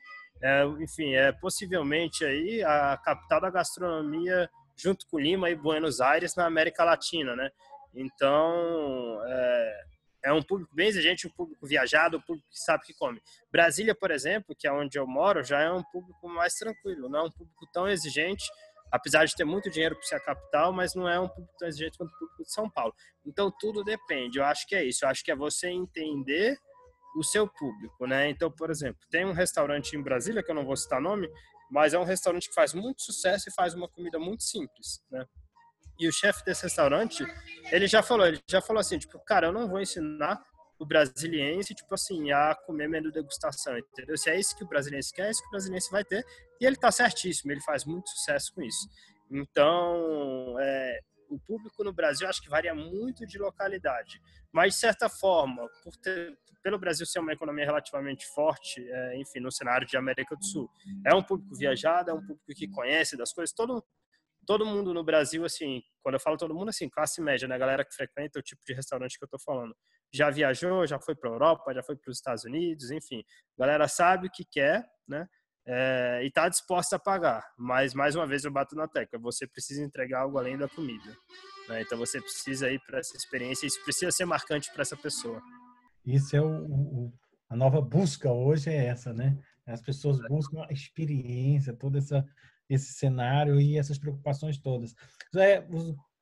É, 0.42 0.64
enfim, 0.80 1.14
é 1.14 1.32
possivelmente 1.32 2.24
aí 2.24 2.62
a 2.64 2.96
capital 2.96 3.40
da 3.40 3.50
gastronomia 3.50 4.50
junto 4.76 5.06
com 5.08 5.18
Lima 5.18 5.50
e 5.50 5.54
Buenos 5.54 6.00
Aires 6.00 6.34
na 6.34 6.46
América 6.46 6.84
Latina, 6.84 7.36
né? 7.36 7.50
Então, 7.94 9.20
é, 9.26 9.84
é 10.24 10.32
um 10.32 10.42
público 10.42 10.74
bem 10.74 10.88
exigente, 10.88 11.26
um 11.26 11.30
público 11.30 11.66
viajado, 11.66 12.16
um 12.16 12.20
público 12.20 12.48
que 12.48 12.58
sabe 12.58 12.84
que 12.84 12.94
come. 12.94 13.20
Brasília, 13.50 13.94
por 13.94 14.10
exemplo, 14.10 14.54
que 14.56 14.66
é 14.66 14.72
onde 14.72 14.98
eu 14.98 15.06
moro, 15.06 15.44
já 15.44 15.60
é 15.60 15.70
um 15.70 15.82
público 15.82 16.28
mais 16.28 16.54
tranquilo, 16.54 17.08
não 17.08 17.20
é 17.20 17.22
um 17.24 17.30
público 17.30 17.66
tão 17.72 17.88
exigente, 17.88 18.44
apesar 18.92 19.24
de 19.24 19.34
ter 19.34 19.44
muito 19.44 19.70
dinheiro 19.70 19.96
para 19.96 20.04
ser 20.04 20.16
a 20.16 20.20
capital, 20.20 20.72
mas 20.72 20.94
não 20.94 21.08
é 21.08 21.18
um 21.18 21.26
público 21.26 21.54
tão 21.58 21.66
exigente 21.66 21.96
quanto 21.96 22.12
o 22.12 22.18
público 22.18 22.44
de 22.44 22.52
São 22.52 22.70
Paulo. 22.70 22.94
Então, 23.26 23.50
tudo 23.58 23.82
depende. 23.82 24.38
Eu 24.38 24.44
acho 24.44 24.66
que 24.66 24.74
é 24.74 24.84
isso. 24.84 25.04
Eu 25.04 25.08
acho 25.08 25.24
que 25.24 25.32
é 25.32 25.36
você 25.36 25.68
entender 25.68 26.58
o 27.16 27.24
seu 27.24 27.48
público, 27.48 28.06
né? 28.06 28.28
Então, 28.28 28.50
por 28.50 28.70
exemplo, 28.70 29.00
tem 29.10 29.24
um 29.24 29.32
restaurante 29.32 29.96
em 29.96 30.02
Brasília, 30.02 30.42
que 30.42 30.50
eu 30.50 30.54
não 30.54 30.64
vou 30.64 30.76
citar 30.76 31.00
nome, 31.00 31.28
mas 31.70 31.94
é 31.94 31.98
um 31.98 32.04
restaurante 32.04 32.48
que 32.48 32.54
faz 32.54 32.74
muito 32.74 33.02
sucesso 33.02 33.48
e 33.48 33.52
faz 33.52 33.74
uma 33.74 33.88
comida 33.88 34.18
muito 34.18 34.42
simples, 34.42 35.02
né? 35.10 35.24
E 35.98 36.08
o 36.08 36.12
chefe 36.12 36.44
desse 36.44 36.64
restaurante, 36.64 37.24
ele 37.70 37.86
já 37.86 38.02
falou, 38.02 38.26
ele 38.26 38.40
já 38.48 38.60
falou 38.60 38.80
assim, 38.80 38.98
tipo, 38.98 39.18
cara, 39.20 39.46
eu 39.46 39.52
não 39.52 39.68
vou 39.68 39.80
ensinar 39.80 40.42
o 40.78 40.86
brasiliense, 40.86 41.74
tipo 41.74 41.94
assim, 41.94 42.32
a 42.32 42.54
comer 42.54 42.88
menu 42.88 43.10
degustação, 43.12 43.78
entendeu? 43.78 44.16
Se 44.16 44.30
é 44.30 44.38
isso 44.38 44.56
que 44.56 44.64
o 44.64 44.68
brasiliense 44.68 45.12
quer, 45.12 45.26
é 45.26 45.30
isso 45.30 45.42
que 45.42 45.48
o 45.48 45.50
brasiliense 45.50 45.90
vai 45.90 46.04
ter. 46.04 46.24
E 46.60 46.66
ele 46.66 46.76
tá 46.76 46.90
certíssimo, 46.90 47.52
ele 47.52 47.60
faz 47.60 47.84
muito 47.84 48.08
sucesso 48.10 48.52
com 48.54 48.62
isso. 48.62 48.88
Então, 49.30 50.56
é, 50.60 51.00
o 51.28 51.38
público 51.38 51.82
no 51.82 51.92
Brasil 51.92 52.28
acho 52.28 52.42
que 52.42 52.48
varia 52.48 52.74
muito 52.74 53.26
de 53.26 53.38
localidade, 53.38 54.20
mas 54.52 54.74
de 54.74 54.80
certa 54.80 55.08
forma, 55.08 55.66
ter, 56.02 56.36
pelo 56.62 56.78
Brasil 56.78 57.06
ser 57.06 57.20
uma 57.20 57.32
economia 57.32 57.64
relativamente 57.64 58.26
forte, 58.28 58.86
é, 58.86 59.16
enfim, 59.16 59.40
no 59.40 59.50
cenário 59.50 59.86
de 59.86 59.96
América 59.96 60.36
do 60.36 60.44
Sul, 60.44 60.70
é 61.06 61.14
um 61.14 61.22
público 61.22 61.54
viajado, 61.56 62.10
é 62.10 62.14
um 62.14 62.20
público 62.20 62.54
que 62.54 62.68
conhece 62.68 63.16
das 63.16 63.32
coisas. 63.32 63.54
Todo 63.54 63.82
todo 64.46 64.66
mundo 64.66 64.92
no 64.92 65.04
Brasil, 65.04 65.44
assim, 65.44 65.82
quando 66.02 66.14
eu 66.14 66.20
falo 66.20 66.36
todo 66.36 66.54
mundo, 66.54 66.68
assim, 66.68 66.88
classe 66.88 67.20
média, 67.20 67.46
né, 67.46 67.58
galera 67.58 67.84
que 67.84 67.94
frequenta 67.94 68.38
o 68.38 68.42
tipo 68.42 68.60
de 68.66 68.74
restaurante 68.74 69.18
que 69.18 69.24
eu 69.24 69.28
tô 69.28 69.38
falando, 69.38 69.74
já 70.12 70.30
viajou, 70.30 70.86
já 70.86 70.98
foi 70.98 71.14
para 71.14 71.30
Europa, 71.30 71.72
já 71.72 71.82
foi 71.82 71.96
para 71.96 72.10
os 72.10 72.18
Estados 72.18 72.44
Unidos, 72.44 72.90
enfim, 72.90 73.22
galera 73.58 73.88
sabe 73.88 74.26
o 74.26 74.30
que 74.30 74.44
quer, 74.44 74.84
né? 75.08 75.26
É, 75.64 76.20
e 76.24 76.26
está 76.26 76.48
disposta 76.48 76.96
a 76.96 76.98
pagar. 76.98 77.44
Mas 77.56 77.94
mais 77.94 78.16
uma 78.16 78.26
vez 78.26 78.44
eu 78.44 78.50
bato 78.50 78.74
na 78.74 78.88
tecla, 78.88 79.18
você 79.18 79.46
precisa 79.46 79.82
entregar 79.82 80.22
algo 80.22 80.36
além 80.36 80.58
da 80.58 80.68
comida. 80.68 81.16
Né? 81.68 81.82
Então 81.82 81.96
você 81.96 82.20
precisa 82.20 82.70
ir 82.70 82.80
para 82.80 82.98
essa 82.98 83.16
experiência, 83.16 83.66
isso 83.66 83.82
precisa 83.84 84.10
ser 84.10 84.24
marcante 84.24 84.72
para 84.72 84.82
essa 84.82 84.96
pessoa. 84.96 85.40
Isso 86.04 86.34
é 86.34 86.40
o, 86.40 86.64
o, 86.64 87.12
a 87.48 87.56
nova 87.56 87.80
busca 87.80 88.30
hoje 88.32 88.70
é 88.70 88.86
essa, 88.86 89.12
né? 89.12 89.38
As 89.64 89.80
pessoas 89.80 90.18
buscam 90.28 90.64
a 90.68 90.72
experiência, 90.72 91.72
toda 91.72 91.98
essa 91.98 92.26
esse 92.74 92.92
cenário 92.92 93.60
e 93.60 93.78
essas 93.78 93.98
preocupações 93.98 94.58
todas. 94.58 94.94
É, 95.36 95.64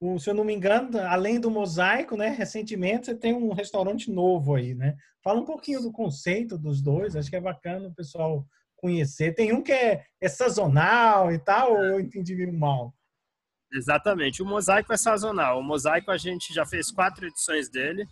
o, 0.01 0.19
se 0.19 0.31
eu 0.31 0.35
não 0.35 0.45
me 0.45 0.55
engano, 0.55 0.99
além 0.99 1.39
do 1.39 1.51
mosaico, 1.51 2.17
né, 2.17 2.29
recentemente 2.29 3.07
você 3.07 3.15
tem 3.15 3.35
um 3.35 3.53
restaurante 3.53 4.11
novo 4.11 4.55
aí, 4.55 4.75
né? 4.75 4.97
Fala 5.23 5.41
um 5.41 5.45
pouquinho 5.45 5.83
do 5.83 5.93
conceito 5.93 6.57
dos 6.57 6.81
dois, 6.81 7.15
acho 7.15 7.29
que 7.29 7.37
é 7.37 7.41
bacana 7.41 7.89
o 7.89 7.95
pessoal 7.95 8.47
conhecer. 8.77 9.35
Tem 9.35 9.53
um 9.53 9.63
que 9.63 9.73
é, 9.73 10.03
é 10.21 10.29
sazonal 10.29 11.31
e 11.31 11.39
tal, 11.39 11.73
ou 11.73 11.85
eu 11.85 12.01
entendi 12.01 12.35
mal? 12.47 12.95
Exatamente, 13.73 14.43
o 14.43 14.47
mosaico 14.47 14.93
é 14.93 14.97
sazonal. 14.97 15.61
O 15.61 15.63
mosaico 15.63 16.11
a 16.11 16.17
gente 16.17 16.53
já 16.53 16.65
fez 16.65 16.91
quatro 16.91 17.27
edições 17.27 17.69
dele, 17.69 18.07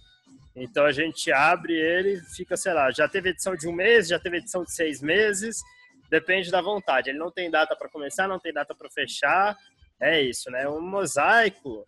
então 0.54 0.84
a 0.84 0.92
gente 0.92 1.32
abre 1.32 1.72
ele, 1.72 2.20
fica, 2.36 2.56
sei 2.56 2.74
lá, 2.74 2.90
já 2.92 3.08
teve 3.08 3.30
edição 3.30 3.56
de 3.56 3.66
um 3.66 3.72
mês, 3.72 4.08
já 4.08 4.20
teve 4.20 4.36
edição 4.36 4.62
de 4.62 4.72
seis 4.72 5.00
meses, 5.00 5.60
depende 6.08 6.50
da 6.50 6.60
vontade. 6.60 7.10
Ele 7.10 7.18
não 7.18 7.30
tem 7.30 7.50
data 7.50 7.76
para 7.76 7.88
começar, 7.88 8.26
não 8.28 8.38
tem 8.38 8.52
data 8.52 8.74
para 8.74 8.90
fechar. 8.90 9.56
É 10.00 10.20
isso, 10.20 10.50
né? 10.50 10.68
O 10.68 10.80
Mosaico, 10.80 11.86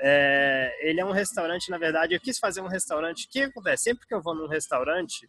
é, 0.00 0.72
ele 0.80 1.00
é 1.00 1.04
um 1.04 1.12
restaurante, 1.12 1.70
na 1.70 1.78
verdade, 1.78 2.14
eu 2.14 2.20
quis 2.20 2.38
fazer 2.38 2.60
um 2.60 2.68
restaurante. 2.68 3.26
O 3.26 3.30
que 3.30 3.42
acontece? 3.42 3.84
Sempre 3.84 4.06
que 4.06 4.14
eu 4.14 4.22
vou 4.22 4.34
num 4.34 4.46
restaurante, 4.46 5.28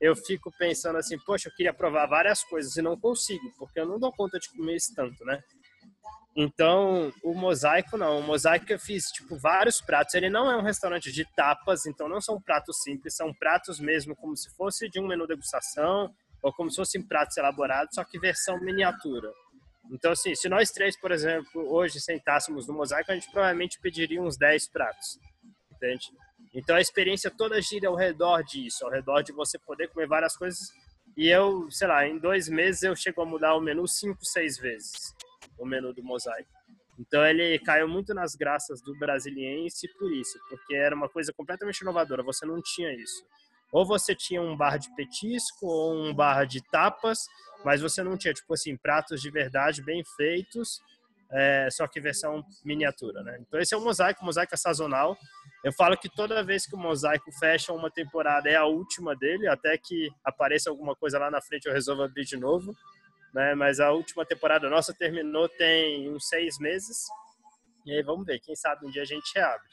eu 0.00 0.14
fico 0.14 0.50
pensando 0.58 0.96
assim, 0.96 1.18
poxa, 1.18 1.48
eu 1.48 1.52
queria 1.54 1.72
provar 1.72 2.06
várias 2.06 2.42
coisas 2.44 2.76
e 2.76 2.82
não 2.82 2.98
consigo, 2.98 3.52
porque 3.58 3.80
eu 3.80 3.86
não 3.86 3.98
dou 3.98 4.12
conta 4.12 4.38
de 4.38 4.48
comer 4.50 4.76
isso 4.76 4.94
tanto, 4.94 5.24
né? 5.24 5.42
Então, 6.38 7.10
o 7.22 7.32
mosaico 7.32 7.96
não. 7.96 8.18
O 8.18 8.22
mosaico 8.22 8.70
eu 8.70 8.78
fiz, 8.78 9.06
tipo, 9.06 9.38
vários 9.38 9.80
pratos. 9.80 10.14
Ele 10.14 10.28
não 10.28 10.50
é 10.50 10.56
um 10.56 10.62
restaurante 10.62 11.10
de 11.10 11.24
tapas, 11.34 11.86
então 11.86 12.10
não 12.10 12.20
são 12.20 12.38
pratos 12.40 12.82
simples, 12.82 13.16
são 13.16 13.32
pratos 13.32 13.80
mesmo 13.80 14.14
como 14.14 14.36
se 14.36 14.54
fosse 14.54 14.86
de 14.90 15.00
um 15.00 15.06
menu 15.06 15.26
degustação, 15.26 16.14
ou 16.46 16.52
como 16.52 16.70
se 16.70 16.76
fossem 16.76 17.02
pratos 17.02 17.36
elaborados, 17.36 17.96
só 17.96 18.04
que 18.04 18.20
versão 18.20 18.60
miniatura. 18.60 19.32
Então, 19.90 20.12
assim, 20.12 20.32
se 20.36 20.48
nós 20.48 20.70
três, 20.70 20.96
por 20.96 21.10
exemplo, 21.10 21.60
hoje 21.72 22.00
sentássemos 22.00 22.68
no 22.68 22.74
mosaico, 22.74 23.10
a 23.10 23.14
gente 23.14 23.28
provavelmente 23.32 23.80
pediria 23.80 24.22
uns 24.22 24.36
10 24.36 24.68
pratos, 24.68 25.18
entende? 25.72 26.06
Então, 26.54 26.76
a 26.76 26.80
experiência 26.80 27.32
toda 27.36 27.60
gira 27.60 27.88
ao 27.88 27.96
redor 27.96 28.42
disso, 28.44 28.84
ao 28.84 28.92
redor 28.92 29.22
de 29.22 29.32
você 29.32 29.58
poder 29.58 29.88
comer 29.88 30.06
várias 30.06 30.36
coisas. 30.36 30.68
E 31.16 31.28
eu, 31.28 31.68
sei 31.68 31.88
lá, 31.88 32.06
em 32.06 32.16
dois 32.16 32.48
meses 32.48 32.84
eu 32.84 32.94
chego 32.94 33.22
a 33.22 33.26
mudar 33.26 33.56
o 33.56 33.60
menu 33.60 33.88
cinco, 33.88 34.24
seis 34.24 34.56
vezes, 34.56 35.12
o 35.58 35.66
menu 35.66 35.92
do 35.92 36.02
mosaico. 36.02 36.48
Então, 36.96 37.26
ele 37.26 37.58
caiu 37.58 37.88
muito 37.88 38.14
nas 38.14 38.36
graças 38.36 38.80
do 38.80 38.96
brasiliense 39.00 39.88
por 39.98 40.12
isso, 40.12 40.38
porque 40.48 40.76
era 40.76 40.94
uma 40.94 41.08
coisa 41.08 41.32
completamente 41.32 41.80
inovadora, 41.80 42.22
você 42.22 42.46
não 42.46 42.62
tinha 42.62 42.92
isso. 42.94 43.24
Ou 43.72 43.86
você 43.86 44.14
tinha 44.14 44.40
um 44.40 44.56
bar 44.56 44.78
de 44.78 44.94
petisco 44.94 45.66
ou 45.66 45.94
um 45.94 46.14
bar 46.14 46.46
de 46.46 46.60
tapas, 46.70 47.26
mas 47.64 47.80
você 47.80 48.02
não 48.02 48.16
tinha, 48.16 48.32
tipo 48.32 48.52
assim, 48.54 48.76
pratos 48.76 49.20
de 49.20 49.30
verdade 49.30 49.82
bem 49.82 50.02
feitos, 50.16 50.80
é, 51.30 51.68
só 51.70 51.86
que 51.88 52.00
versão 52.00 52.44
miniatura, 52.64 53.22
né? 53.22 53.38
Então 53.40 53.58
esse 53.58 53.74
é 53.74 53.76
um 53.76 53.82
mosaico, 53.82 54.24
mosaico 54.24 54.54
é 54.54 54.56
sazonal. 54.56 55.16
Eu 55.64 55.72
falo 55.72 55.96
que 55.96 56.08
toda 56.08 56.44
vez 56.44 56.66
que 56.66 56.76
o 56.76 56.78
mosaico 56.78 57.30
fecha 57.38 57.72
uma 57.72 57.90
temporada 57.90 58.48
é 58.48 58.54
a 58.54 58.64
última 58.64 59.16
dele, 59.16 59.48
até 59.48 59.76
que 59.76 60.08
apareça 60.24 60.70
alguma 60.70 60.94
coisa 60.94 61.18
lá 61.18 61.30
na 61.30 61.42
frente 61.42 61.66
eu 61.66 61.72
resolvo 61.72 62.02
abrir 62.02 62.24
de 62.24 62.36
novo, 62.36 62.74
né? 63.34 63.54
Mas 63.54 63.80
a 63.80 63.90
última 63.90 64.24
temporada 64.24 64.70
nossa 64.70 64.94
terminou 64.94 65.48
tem 65.48 66.08
uns 66.10 66.28
seis 66.28 66.58
meses. 66.58 67.06
E 67.84 67.92
aí 67.92 68.02
vamos 68.02 68.24
ver, 68.24 68.38
quem 68.38 68.54
sabe 68.54 68.86
um 68.86 68.90
dia 68.90 69.02
a 69.02 69.06
gente 69.06 69.32
reabre. 69.34 69.66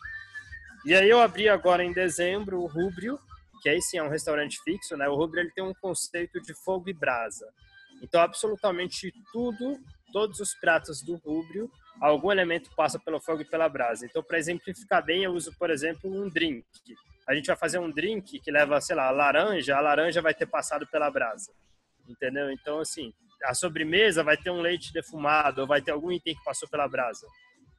E 0.86 0.94
aí 0.96 1.10
eu 1.10 1.22
abri 1.22 1.48
agora 1.48 1.84
em 1.84 1.94
dezembro 1.94 2.60
o 2.60 2.68
Rubrio, 2.68 3.20
que 3.64 3.70
aí 3.70 3.82
sim 3.82 3.98
é 3.98 4.04
um 4.04 4.10
restaurante 4.10 4.62
fixo, 4.62 4.98
né? 4.98 5.08
O 5.08 5.16
Rubro 5.16 5.40
ele 5.40 5.50
tem 5.52 5.64
um 5.64 5.74
conceito 5.74 6.42
de 6.42 6.54
fogo 6.54 6.90
e 6.90 6.94
brasa. 6.94 7.48
Então, 8.02 8.20
absolutamente 8.20 9.14
tudo, 9.32 9.80
todos 10.12 10.42
os 10.42 10.54
pratos 10.56 11.02
do 11.02 11.16
Rubrio, 11.16 11.72
algum 12.02 12.30
elemento 12.30 12.70
passa 12.76 13.00
pelo 13.00 13.22
fogo 13.22 13.42
e 13.42 13.46
pela 13.46 13.70
brasa. 13.70 14.06
Então, 14.06 14.22
para 14.22 14.38
exemplificar 14.38 15.04
bem, 15.04 15.24
eu 15.24 15.32
uso, 15.32 15.56
por 15.58 15.70
exemplo, 15.70 16.14
um 16.14 16.28
drink. 16.28 16.66
A 17.26 17.34
gente 17.34 17.48
vai 17.48 17.56
fazer 17.56 17.80
um 17.80 17.90
drink 17.90 18.38
que 18.42 18.52
leva, 18.52 18.82
sei 18.82 18.98
lá, 18.98 19.10
laranja, 19.12 19.78
a 19.78 19.80
laranja 19.80 20.22
vai 20.22 20.34
ter 20.34 20.46
passado 20.46 20.86
pela 20.88 21.10
brasa. 21.10 21.54
Entendeu? 22.06 22.52
Então, 22.52 22.80
assim, 22.80 23.14
a 23.46 23.54
sobremesa 23.54 24.26
vai 24.26 24.36
ter 24.36 24.50
um 24.50 24.60
leite 24.60 24.92
defumado, 24.92 25.62
ou 25.62 25.68
vai 25.68 25.82
ter 25.82 25.92
algum 25.92 26.12
item 26.12 26.36
que 26.36 26.44
passou 26.44 26.68
pela 26.68 26.86
brasa. 26.90 27.26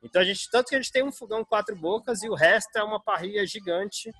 Então, 0.02 0.22
a 0.22 0.24
gente, 0.24 0.50
tanto 0.50 0.68
que 0.68 0.74
a 0.74 0.80
gente 0.80 0.92
tem 0.92 1.04
um 1.04 1.12
fogão 1.12 1.44
quatro 1.44 1.76
bocas 1.76 2.22
e 2.22 2.28
o 2.30 2.34
resto 2.34 2.74
é 2.78 2.82
uma 2.82 2.98
parrilha 2.98 3.46
gigante 3.46 4.10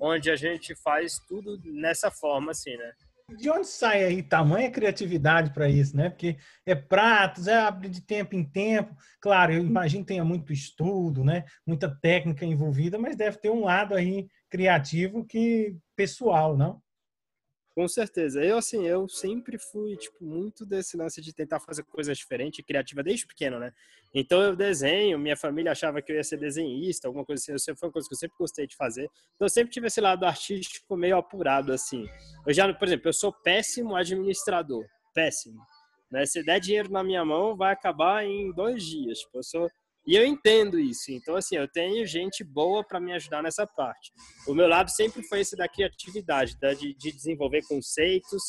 onde 0.00 0.30
a 0.30 0.36
gente 0.36 0.74
faz 0.82 1.18
tudo 1.28 1.60
nessa 1.64 2.10
forma, 2.10 2.52
assim, 2.52 2.76
né? 2.76 2.92
De 3.36 3.48
onde 3.48 3.68
sai 3.68 4.02
aí 4.02 4.22
tamanha 4.22 4.70
criatividade 4.70 5.52
para 5.52 5.68
isso, 5.68 5.96
né? 5.96 6.10
Porque 6.10 6.36
é 6.66 6.74
pratos, 6.74 7.46
é 7.46 7.56
abre 7.56 7.88
de 7.88 8.00
tempo 8.00 8.34
em 8.34 8.42
tempo. 8.42 8.96
Claro, 9.20 9.52
eu 9.52 9.60
imagino 9.60 10.02
que 10.02 10.08
tenha 10.08 10.24
muito 10.24 10.52
estudo, 10.52 11.22
né? 11.22 11.44
Muita 11.64 11.88
técnica 11.88 12.44
envolvida, 12.44 12.98
mas 12.98 13.16
deve 13.16 13.38
ter 13.38 13.50
um 13.50 13.64
lado 13.64 13.94
aí 13.94 14.26
criativo 14.48 15.24
que 15.24 15.76
pessoal, 15.94 16.56
não? 16.56 16.82
Com 17.74 17.86
certeza. 17.86 18.42
Eu, 18.44 18.58
assim, 18.58 18.86
eu 18.86 19.08
sempre 19.08 19.56
fui, 19.58 19.96
tipo, 19.96 20.24
muito 20.24 20.66
desse 20.66 20.96
lance 20.96 21.20
de 21.20 21.32
tentar 21.32 21.60
fazer 21.60 21.84
coisas 21.84 22.18
diferentes, 22.18 22.64
criativa 22.64 23.02
desde 23.02 23.26
pequeno, 23.26 23.58
né? 23.60 23.72
Então 24.12 24.42
eu 24.42 24.56
desenho, 24.56 25.18
minha 25.18 25.36
família 25.36 25.70
achava 25.70 26.02
que 26.02 26.10
eu 26.10 26.16
ia 26.16 26.24
ser 26.24 26.36
desenhista, 26.36 27.06
alguma 27.06 27.24
coisa 27.24 27.40
assim. 27.40 27.70
Eu 27.70 27.76
foi 27.76 27.88
uma 27.88 27.92
coisa 27.92 28.08
que 28.08 28.14
eu 28.14 28.18
sempre 28.18 28.36
gostei 28.36 28.66
de 28.66 28.74
fazer. 28.74 29.04
Então 29.36 29.46
eu 29.46 29.48
sempre 29.48 29.72
tive 29.72 29.86
esse 29.86 30.00
lado 30.00 30.24
artístico 30.24 30.96
meio 30.96 31.16
apurado, 31.16 31.72
assim. 31.72 32.06
Eu 32.44 32.52
já, 32.52 32.72
por 32.74 32.88
exemplo, 32.88 33.08
eu 33.08 33.12
sou 33.12 33.32
péssimo 33.32 33.94
administrador. 33.94 34.84
Péssimo. 35.14 35.60
Né? 36.10 36.26
Se 36.26 36.42
der 36.42 36.58
dinheiro 36.58 36.90
na 36.90 37.04
minha 37.04 37.24
mão, 37.24 37.56
vai 37.56 37.72
acabar 37.72 38.24
em 38.24 38.52
dois 38.52 38.82
dias. 38.82 39.20
Tipo, 39.20 39.38
eu 39.38 39.42
sou 39.44 39.70
e 40.10 40.16
eu 40.16 40.26
entendo 40.26 40.76
isso. 40.76 41.12
Então, 41.12 41.36
assim, 41.36 41.54
eu 41.54 41.68
tenho 41.68 42.04
gente 42.04 42.42
boa 42.42 42.82
para 42.82 42.98
me 42.98 43.12
ajudar 43.12 43.44
nessa 43.44 43.64
parte. 43.64 44.12
O 44.44 44.52
meu 44.52 44.66
lado 44.66 44.90
sempre 44.90 45.22
foi 45.22 45.42
esse 45.42 45.54
da 45.54 45.68
criatividade, 45.68 46.58
da, 46.58 46.74
de, 46.74 46.92
de 46.94 47.12
desenvolver 47.12 47.62
conceitos, 47.68 48.42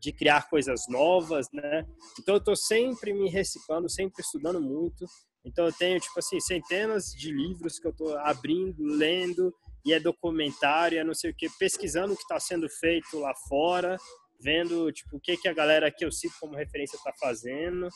de 0.00 0.12
criar 0.12 0.48
coisas 0.48 0.82
novas, 0.88 1.48
né? 1.52 1.84
Então, 2.20 2.36
eu 2.36 2.38
estou 2.38 2.54
sempre 2.54 3.12
me 3.12 3.28
reciclando, 3.28 3.90
sempre 3.90 4.22
estudando 4.22 4.60
muito. 4.60 5.04
Então, 5.44 5.66
eu 5.66 5.72
tenho, 5.72 5.98
tipo 5.98 6.16
assim, 6.20 6.38
centenas 6.38 7.06
de 7.06 7.32
livros 7.32 7.80
que 7.80 7.88
eu 7.88 7.90
estou 7.90 8.16
abrindo, 8.18 8.80
lendo, 8.84 9.52
e 9.84 9.92
é 9.92 9.98
documentário, 9.98 11.00
é 11.00 11.02
não 11.02 11.14
sei 11.14 11.32
o 11.32 11.34
que, 11.34 11.50
pesquisando 11.58 12.12
o 12.12 12.16
que 12.16 12.22
está 12.22 12.38
sendo 12.38 12.68
feito 12.68 13.18
lá 13.18 13.34
fora, 13.48 13.96
vendo 14.40 14.92
tipo 14.92 15.16
o 15.16 15.20
que 15.20 15.36
que 15.36 15.48
a 15.48 15.52
galera 15.52 15.90
que 15.90 16.04
eu 16.04 16.12
cito 16.12 16.34
como 16.38 16.54
referência 16.54 16.96
está 16.96 17.12
fazendo, 17.18 17.88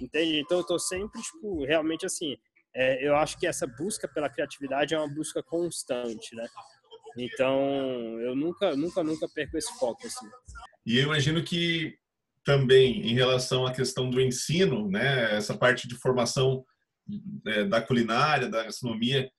entende? 0.00 0.40
Então 0.40 0.58
eu 0.58 0.64
tô 0.64 0.78
sempre 0.78 1.20
tipo 1.20 1.64
realmente 1.66 2.06
assim, 2.06 2.36
é, 2.74 3.06
eu 3.06 3.16
acho 3.16 3.38
que 3.38 3.46
essa 3.46 3.66
busca 3.66 4.06
pela 4.08 4.28
criatividade 4.28 4.94
é 4.94 4.98
uma 4.98 5.12
busca 5.12 5.42
constante, 5.42 6.34
né? 6.34 6.46
Então 7.18 7.58
eu 8.20 8.36
nunca 8.36 8.76
nunca 8.76 9.02
nunca 9.02 9.28
perco 9.28 9.56
esse 9.56 9.72
foco 9.78 10.06
assim. 10.06 10.26
E 10.86 10.98
eu 10.98 11.04
imagino 11.04 11.42
que 11.42 11.98
também 12.44 13.06
em 13.06 13.14
relação 13.14 13.66
à 13.66 13.72
questão 13.72 14.08
do 14.08 14.20
ensino, 14.20 14.88
né, 14.88 15.36
essa 15.36 15.56
parte 15.56 15.86
de 15.86 15.96
formação 15.96 16.64
é, 17.46 17.64
da 17.64 17.82
culinária, 17.82 18.48
da 18.48 18.64
gastronomia, 18.64 19.30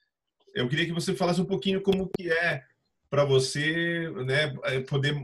eu 0.54 0.68
queria 0.68 0.86
que 0.86 0.94
você 0.94 1.16
falasse 1.16 1.42
um 1.42 1.46
pouquinho 1.46 1.82
como 1.82 2.10
que 2.16 2.30
é 2.32 2.64
para 3.10 3.26
você, 3.26 4.10
né, 4.26 4.54
é, 4.66 4.80
poder 4.82 5.16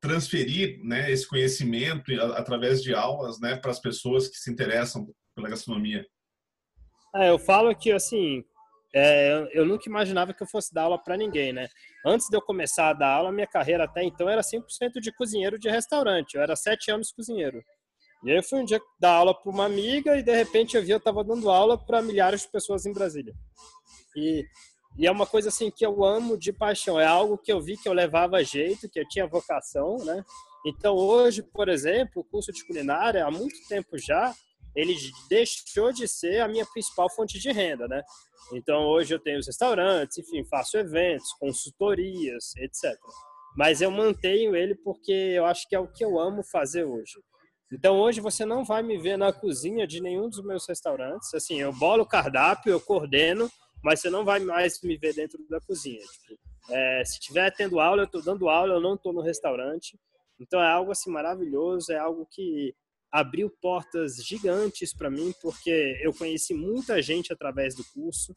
transferir, 0.00 0.80
né, 0.82 1.10
esse 1.10 1.26
conhecimento 1.26 2.10
através 2.34 2.82
de 2.82 2.94
aulas, 2.94 3.38
né, 3.40 3.56
para 3.56 3.70
as 3.70 3.78
pessoas 3.78 4.28
que 4.28 4.36
se 4.36 4.50
interessam 4.50 5.12
pela 5.34 5.48
gastronomia. 5.48 6.06
É, 7.14 7.30
eu 7.30 7.38
falo 7.38 7.74
que 7.74 7.90
assim, 7.90 8.44
é, 8.94 9.48
eu 9.52 9.64
nunca 9.64 9.88
imaginava 9.88 10.34
que 10.34 10.42
eu 10.42 10.46
fosse 10.46 10.72
dar 10.74 10.82
aula 10.82 10.98
para 10.98 11.16
ninguém, 11.16 11.52
né? 11.52 11.68
Antes 12.04 12.28
de 12.28 12.36
eu 12.36 12.42
começar 12.42 12.90
a 12.90 12.92
dar 12.92 13.12
aula, 13.14 13.32
minha 13.32 13.46
carreira 13.46 13.84
até 13.84 14.02
então 14.02 14.28
era 14.28 14.42
100% 14.42 15.00
de 15.00 15.12
cozinheiro 15.12 15.58
de 15.58 15.68
restaurante. 15.68 16.34
Eu 16.34 16.42
era 16.42 16.56
sete 16.56 16.90
anos 16.90 17.12
cozinheiro. 17.12 17.62
E 18.24 18.30
aí 18.30 18.36
eu 18.36 18.42
fui 18.42 18.60
um 18.60 18.64
dia 18.64 18.80
dar 18.98 19.14
aula 19.14 19.34
para 19.34 19.50
uma 19.50 19.64
amiga 19.64 20.16
e 20.16 20.22
de 20.22 20.34
repente 20.34 20.76
eu 20.76 20.82
vi 20.82 20.90
eu 20.90 20.98
estava 20.98 21.24
dando 21.24 21.50
aula 21.50 21.78
para 21.78 22.02
milhares 22.02 22.42
de 22.42 22.48
pessoas 22.48 22.84
em 22.84 22.92
Brasília. 22.92 23.32
E, 24.16 24.44
e 24.98 25.06
é 25.06 25.10
uma 25.10 25.26
coisa 25.26 25.48
assim 25.48 25.70
que 25.70 25.86
eu 25.86 26.04
amo 26.04 26.36
de 26.36 26.52
paixão. 26.52 26.98
É 26.98 27.06
algo 27.06 27.38
que 27.38 27.52
eu 27.52 27.60
vi 27.60 27.76
que 27.76 27.88
eu 27.88 27.92
levava 27.92 28.42
jeito, 28.42 28.90
que 28.90 28.98
eu 28.98 29.08
tinha 29.08 29.26
vocação, 29.26 29.96
né? 30.04 30.22
Então 30.66 30.94
hoje, 30.96 31.42
por 31.42 31.68
exemplo, 31.68 32.22
o 32.22 32.24
curso 32.24 32.52
de 32.52 32.66
culinária 32.66 33.24
há 33.24 33.30
muito 33.30 33.56
tempo 33.68 33.96
já 33.96 34.34
ele 34.74 34.94
deixou 35.28 35.92
de 35.92 36.06
ser 36.06 36.40
a 36.40 36.48
minha 36.48 36.66
principal 36.66 37.10
fonte 37.10 37.38
de 37.38 37.50
renda, 37.50 37.88
né? 37.88 38.02
Então 38.52 38.86
hoje 38.86 39.14
eu 39.14 39.18
tenho 39.18 39.38
os 39.38 39.46
restaurantes, 39.46 40.18
enfim, 40.18 40.44
faço 40.44 40.76
eventos, 40.76 41.32
consultorias, 41.38 42.54
etc. 42.56 42.98
Mas 43.56 43.80
eu 43.80 43.90
mantenho 43.90 44.54
ele 44.54 44.74
porque 44.74 45.12
eu 45.12 45.44
acho 45.44 45.68
que 45.68 45.74
é 45.74 45.78
o 45.78 45.88
que 45.88 46.04
eu 46.04 46.18
amo 46.18 46.42
fazer 46.42 46.84
hoje. 46.84 47.20
Então 47.72 47.98
hoje 47.98 48.20
você 48.20 48.44
não 48.44 48.64
vai 48.64 48.82
me 48.82 48.98
ver 48.98 49.16
na 49.16 49.32
cozinha 49.32 49.86
de 49.86 50.00
nenhum 50.00 50.28
dos 50.28 50.42
meus 50.42 50.66
restaurantes. 50.66 51.32
Assim, 51.34 51.60
eu 51.60 51.72
bolo 51.72 52.02
o 52.02 52.08
cardápio, 52.08 52.72
eu 52.72 52.80
coordeno, 52.80 53.50
mas 53.82 54.00
você 54.00 54.10
não 54.10 54.24
vai 54.24 54.40
mais 54.40 54.80
me 54.82 54.96
ver 54.96 55.14
dentro 55.14 55.38
da 55.48 55.60
cozinha. 55.60 56.00
Tipo, 56.00 56.40
é, 56.70 57.04
se 57.04 57.14
estiver 57.14 57.50
tendo 57.52 57.78
aula, 57.78 58.02
eu 58.02 58.06
estou 58.06 58.22
dando 58.22 58.48
aula, 58.48 58.74
eu 58.74 58.80
não 58.80 58.94
estou 58.94 59.12
no 59.12 59.22
restaurante. 59.22 59.98
Então 60.40 60.60
é 60.60 60.70
algo 60.70 60.90
assim 60.90 61.10
maravilhoso, 61.10 61.92
é 61.92 61.98
algo 61.98 62.26
que 62.30 62.74
abriu 63.10 63.50
portas 63.60 64.16
gigantes 64.24 64.94
para 64.94 65.10
mim, 65.10 65.34
porque 65.42 65.98
eu 66.02 66.12
conheci 66.12 66.54
muita 66.54 67.02
gente 67.02 67.32
através 67.32 67.74
do 67.74 67.84
curso. 67.92 68.34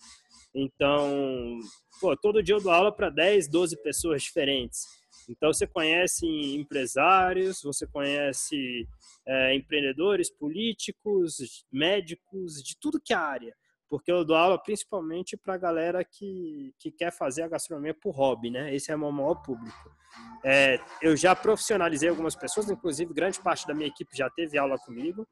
Então, 0.54 1.60
pô, 2.00 2.16
todo 2.16 2.42
dia 2.44 2.56
eu 2.56 2.62
dou 2.62 2.72
aula 2.72 2.92
para 2.92 3.10
10, 3.10 3.48
12 3.48 3.82
pessoas 3.82 4.24
diferentes. 4.24 4.86
Então, 5.30 5.54
você 5.54 5.66
conhece 5.66 6.26
empresários, 6.26 7.62
você 7.64 7.88
conhece 7.88 8.88
é, 9.26 9.56
empreendedores, 9.56 10.30
políticos, 10.30 11.66
médicos, 11.72 12.62
de 12.62 12.78
tudo 12.80 13.00
que 13.00 13.14
é 13.14 13.18
área. 13.18 13.56
Porque 13.94 14.12
eu 14.12 14.26
dou 14.26 14.36
aula 14.36 14.58
principalmente 14.58 15.38
para 15.38 15.54
a 15.54 15.58
galera 15.58 16.04
que, 16.04 16.74
que 16.80 16.90
quer 16.90 17.12
fazer 17.12 17.44
a 17.44 17.48
gastronomia 17.48 17.94
por 17.94 18.10
hobby, 18.10 18.50
né? 18.50 18.74
Esse 18.74 18.92
é 18.92 18.96
o 18.96 18.98
meu 18.98 19.12
maior 19.12 19.36
público. 19.36 19.96
É, 20.44 20.80
eu 21.00 21.16
já 21.16 21.36
profissionalizei 21.36 22.10
algumas 22.10 22.36
pessoas, 22.36 22.72
inclusive 22.72 23.14
grande 23.14 23.40
parte 23.40 23.68
da 23.68 23.74
minha 23.76 23.88
equipe 23.88 24.18
já 24.18 24.28
teve 24.32 24.58
aula 24.58 24.80
comigo, 24.80 25.28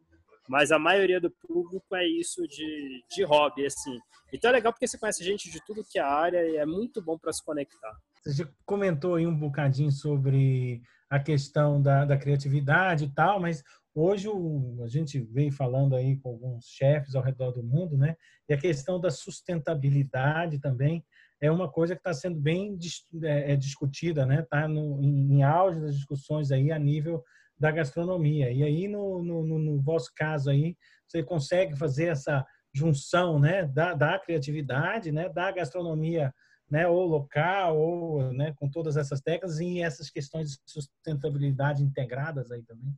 mas 0.47 0.71
a 0.71 0.77
maioria 0.77 1.19
do 1.19 1.31
público 1.31 1.95
é 1.95 2.07
isso 2.07 2.43
de, 2.47 3.03
de 3.09 3.23
hobby, 3.23 3.65
assim. 3.65 3.97
Então 4.31 4.51
é 4.51 4.53
legal 4.53 4.71
porque 4.71 4.85
você 4.85 4.99
conhece 4.99 5.23
gente 5.23 5.49
de 5.49 5.59
tudo 5.65 5.83
que 5.83 5.97
é 5.97 6.03
área 6.03 6.47
e 6.47 6.57
é 6.57 6.65
muito 6.67 7.01
bom 7.01 7.17
para 7.17 7.33
se 7.33 7.43
conectar. 7.43 7.97
Você 8.23 8.43
já 8.43 8.49
comentou 8.63 9.15
aí 9.15 9.25
um 9.25 9.35
bocadinho 9.35 9.91
sobre 9.91 10.83
a 11.11 11.19
questão 11.19 11.81
da, 11.81 12.05
da 12.05 12.17
criatividade 12.17 13.03
e 13.03 13.09
tal, 13.09 13.37
mas 13.37 13.61
hoje 13.93 14.29
o, 14.29 14.81
a 14.81 14.87
gente 14.87 15.19
vem 15.19 15.51
falando 15.51 15.93
aí 15.93 16.15
com 16.15 16.29
alguns 16.29 16.65
chefes 16.65 17.15
ao 17.15 17.21
redor 17.21 17.51
do 17.51 17.61
mundo, 17.61 17.97
né? 17.97 18.15
E 18.47 18.53
a 18.53 18.57
questão 18.57 18.97
da 18.97 19.11
sustentabilidade 19.11 20.57
também 20.59 21.03
é 21.41 21.51
uma 21.51 21.69
coisa 21.69 21.95
que 21.95 21.99
está 21.99 22.13
sendo 22.13 22.39
bem 22.39 22.77
é, 23.23 23.51
é, 23.51 23.55
discutida, 23.57 24.25
né? 24.25 24.39
Está 24.39 24.69
em, 24.69 25.33
em 25.33 25.43
auge 25.43 25.81
das 25.81 25.95
discussões 25.95 26.49
aí 26.49 26.71
a 26.71 26.79
nível 26.79 27.21
da 27.59 27.71
gastronomia. 27.71 28.49
E 28.49 28.63
aí, 28.63 28.87
no, 28.87 29.21
no, 29.21 29.43
no, 29.43 29.81
vosso 29.81 30.11
caso 30.15 30.49
aí, 30.49 30.77
você 31.05 31.21
consegue 31.21 31.77
fazer 31.77 32.05
essa 32.05 32.45
junção, 32.73 33.37
né? 33.37 33.65
Da, 33.65 33.93
da 33.93 34.17
criatividade, 34.17 35.11
né? 35.11 35.27
Da 35.27 35.51
gastronomia, 35.51 36.33
né? 36.71 36.87
Ou 36.87 37.05
local, 37.05 37.77
ou 37.77 38.31
né? 38.31 38.53
com 38.57 38.69
todas 38.69 38.95
essas 38.95 39.19
técnicas 39.19 39.59
e 39.59 39.81
essas 39.81 40.09
questões 40.09 40.51
de 40.51 40.57
sustentabilidade 40.65 41.83
integradas 41.83 42.49
aí 42.49 42.63
também. 42.63 42.95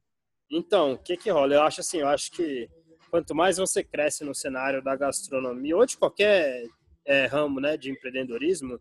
Então, 0.51 0.93
o 0.93 0.97
que 0.97 1.17
que 1.17 1.31
rola? 1.31 1.55
Eu 1.55 1.63
acho 1.63 1.81
assim, 1.81 1.97
eu 1.97 2.07
acho 2.07 2.31
que 2.31 2.69
quanto 3.09 3.33
mais 3.33 3.57
você 3.57 3.83
cresce 3.83 4.23
no 4.23 4.35
cenário 4.35 4.83
da 4.83 4.95
gastronomia 4.95 5.75
ou 5.75 5.85
de 5.85 5.97
qualquer 5.97 6.67
é, 7.05 7.25
ramo 7.25 7.59
né, 7.59 7.75
de 7.75 7.91
empreendedorismo, 7.91 8.79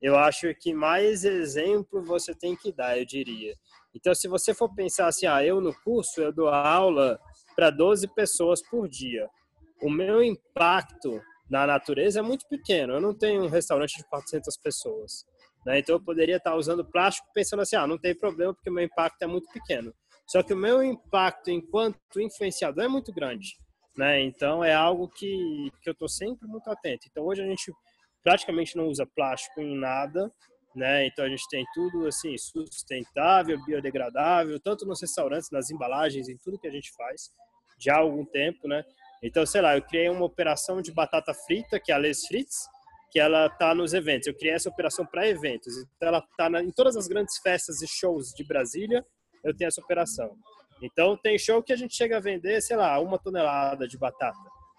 eu 0.00 0.16
acho 0.16 0.54
que 0.54 0.72
mais 0.72 1.24
exemplo 1.24 2.02
você 2.02 2.34
tem 2.34 2.56
que 2.56 2.72
dar, 2.72 2.96
eu 2.96 3.04
diria. 3.04 3.54
Então, 3.94 4.14
se 4.14 4.28
você 4.28 4.54
for 4.54 4.72
pensar 4.72 5.08
assim, 5.08 5.26
ah, 5.26 5.44
eu 5.44 5.60
no 5.60 5.74
curso 5.82 6.20
eu 6.20 6.32
dou 6.32 6.48
aula 6.48 7.18
para 7.56 7.70
12 7.70 8.06
pessoas 8.14 8.62
por 8.62 8.88
dia. 8.88 9.28
O 9.82 9.90
meu 9.90 10.22
impacto 10.22 11.20
na 11.50 11.66
natureza 11.66 12.20
é 12.20 12.22
muito 12.22 12.46
pequeno. 12.48 12.94
Eu 12.94 13.00
não 13.00 13.12
tenho 13.12 13.42
um 13.44 13.48
restaurante 13.48 13.96
de 13.96 14.04
400 14.08 14.56
pessoas. 14.58 15.24
Né? 15.66 15.80
Então, 15.80 15.96
eu 15.96 16.00
poderia 16.00 16.36
estar 16.36 16.54
usando 16.54 16.84
plástico 16.84 17.28
pensando 17.34 17.60
assim, 17.60 17.76
ah, 17.76 17.86
não 17.86 17.98
tem 17.98 18.14
problema 18.14 18.54
porque 18.54 18.70
meu 18.70 18.84
impacto 18.84 19.20
é 19.22 19.26
muito 19.26 19.50
pequeno. 19.52 19.92
Só 20.26 20.42
que 20.44 20.54
o 20.54 20.56
meu 20.56 20.80
impacto 20.82 21.50
enquanto 21.50 22.20
influenciador 22.20 22.84
é 22.84 22.88
muito 22.88 23.12
grande. 23.12 23.58
Né? 23.96 24.22
Então 24.22 24.62
é 24.62 24.72
algo 24.72 25.08
que, 25.08 25.70
que 25.82 25.90
eu 25.90 25.92
estou 25.92 26.08
sempre 26.08 26.46
muito 26.46 26.70
atento. 26.70 27.08
Então 27.10 27.24
hoje 27.24 27.42
a 27.42 27.46
gente 27.46 27.72
praticamente 28.22 28.76
não 28.76 28.86
usa 28.86 29.04
plástico 29.04 29.60
em 29.60 29.76
nada, 29.76 30.32
né? 30.74 31.06
Então 31.06 31.24
a 31.24 31.28
gente 31.28 31.42
tem 31.50 31.64
tudo 31.74 32.06
assim 32.06 32.36
sustentável, 32.38 33.62
biodegradável, 33.64 34.60
tanto 34.60 34.86
nos 34.86 35.00
restaurantes, 35.00 35.50
nas 35.50 35.70
embalagens, 35.70 36.28
em 36.28 36.36
tudo 36.36 36.58
que 36.58 36.68
a 36.68 36.70
gente 36.70 36.92
faz 36.92 37.30
já 37.80 37.96
há 37.96 37.98
algum 37.98 38.24
tempo, 38.24 38.68
né? 38.68 38.84
Então 39.22 39.44
sei 39.44 39.60
lá, 39.60 39.76
eu 39.76 39.82
criei 39.82 40.08
uma 40.08 40.24
operação 40.24 40.80
de 40.80 40.92
batata 40.92 41.34
frita 41.34 41.78
que 41.78 41.92
é 41.92 41.94
a 41.94 41.98
Les 41.98 42.26
Frites, 42.26 42.66
que 43.10 43.18
ela 43.18 43.48
tá 43.48 43.74
nos 43.74 43.92
eventos. 43.92 44.28
Eu 44.28 44.34
criei 44.34 44.54
essa 44.54 44.68
operação 44.68 45.04
para 45.04 45.28
eventos. 45.28 45.76
Então 45.76 46.08
ela 46.08 46.22
tá 46.36 46.48
na, 46.48 46.62
em 46.62 46.70
todas 46.70 46.96
as 46.96 47.08
grandes 47.08 47.38
festas 47.38 47.82
e 47.82 47.88
shows 47.88 48.32
de 48.32 48.44
Brasília. 48.44 49.04
Eu 49.42 49.54
tenho 49.54 49.68
essa 49.68 49.80
operação. 49.80 50.36
Então 50.82 51.16
tem 51.16 51.38
show 51.38 51.62
que 51.62 51.72
a 51.72 51.76
gente 51.76 51.94
chega 51.94 52.16
a 52.16 52.20
vender, 52.20 52.60
sei 52.62 52.76
lá, 52.76 52.98
uma 53.00 53.18
tonelada 53.18 53.86
de 53.86 53.98
batata. 53.98 54.38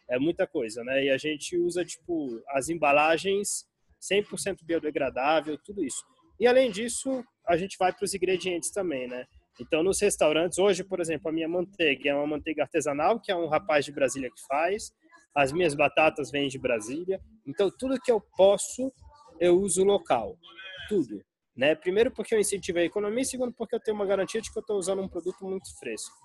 É 0.09 0.17
muita 0.17 0.47
coisa, 0.47 0.83
né? 0.83 1.05
E 1.05 1.09
a 1.09 1.17
gente 1.17 1.57
usa, 1.57 1.85
tipo, 1.85 2.41
as 2.49 2.69
embalagens 2.69 3.65
100% 4.01 4.63
biodegradável, 4.63 5.57
tudo 5.63 5.83
isso. 5.83 6.03
E 6.39 6.47
além 6.47 6.71
disso, 6.71 7.23
a 7.47 7.55
gente 7.55 7.77
vai 7.77 7.93
para 7.93 8.03
os 8.03 8.13
ingredientes 8.13 8.71
também, 8.71 9.07
né? 9.07 9.25
Então, 9.59 9.83
nos 9.83 9.99
restaurantes, 9.99 10.57
hoje, 10.57 10.83
por 10.83 10.99
exemplo, 10.99 11.29
a 11.29 11.31
minha 11.31 11.47
manteiga 11.47 12.09
é 12.09 12.15
uma 12.15 12.27
manteiga 12.27 12.63
artesanal, 12.63 13.19
que 13.19 13.31
é 13.31 13.35
um 13.35 13.47
rapaz 13.47 13.85
de 13.85 13.91
Brasília 13.91 14.29
que 14.29 14.41
faz. 14.47 14.91
As 15.35 15.51
minhas 15.51 15.75
batatas 15.75 16.31
vêm 16.31 16.47
de 16.47 16.57
Brasília. 16.57 17.21
Então, 17.45 17.69
tudo 17.69 17.99
que 17.99 18.11
eu 18.11 18.21
posso, 18.35 18.91
eu 19.39 19.59
uso 19.59 19.83
local. 19.83 20.37
Tudo. 20.89 21.21
Né? 21.55 21.75
Primeiro 21.75 22.11
porque 22.11 22.33
eu 22.33 22.39
incentivo 22.39 22.79
a 22.79 22.83
economia, 22.83 23.21
e 23.21 23.25
segundo 23.25 23.53
porque 23.53 23.75
eu 23.75 23.79
tenho 23.79 23.95
uma 23.95 24.05
garantia 24.05 24.41
de 24.41 24.51
que 24.51 24.57
eu 24.57 24.61
estou 24.61 24.77
usando 24.77 25.01
um 25.01 25.07
produto 25.07 25.45
muito 25.45 25.77
fresco. 25.77 26.15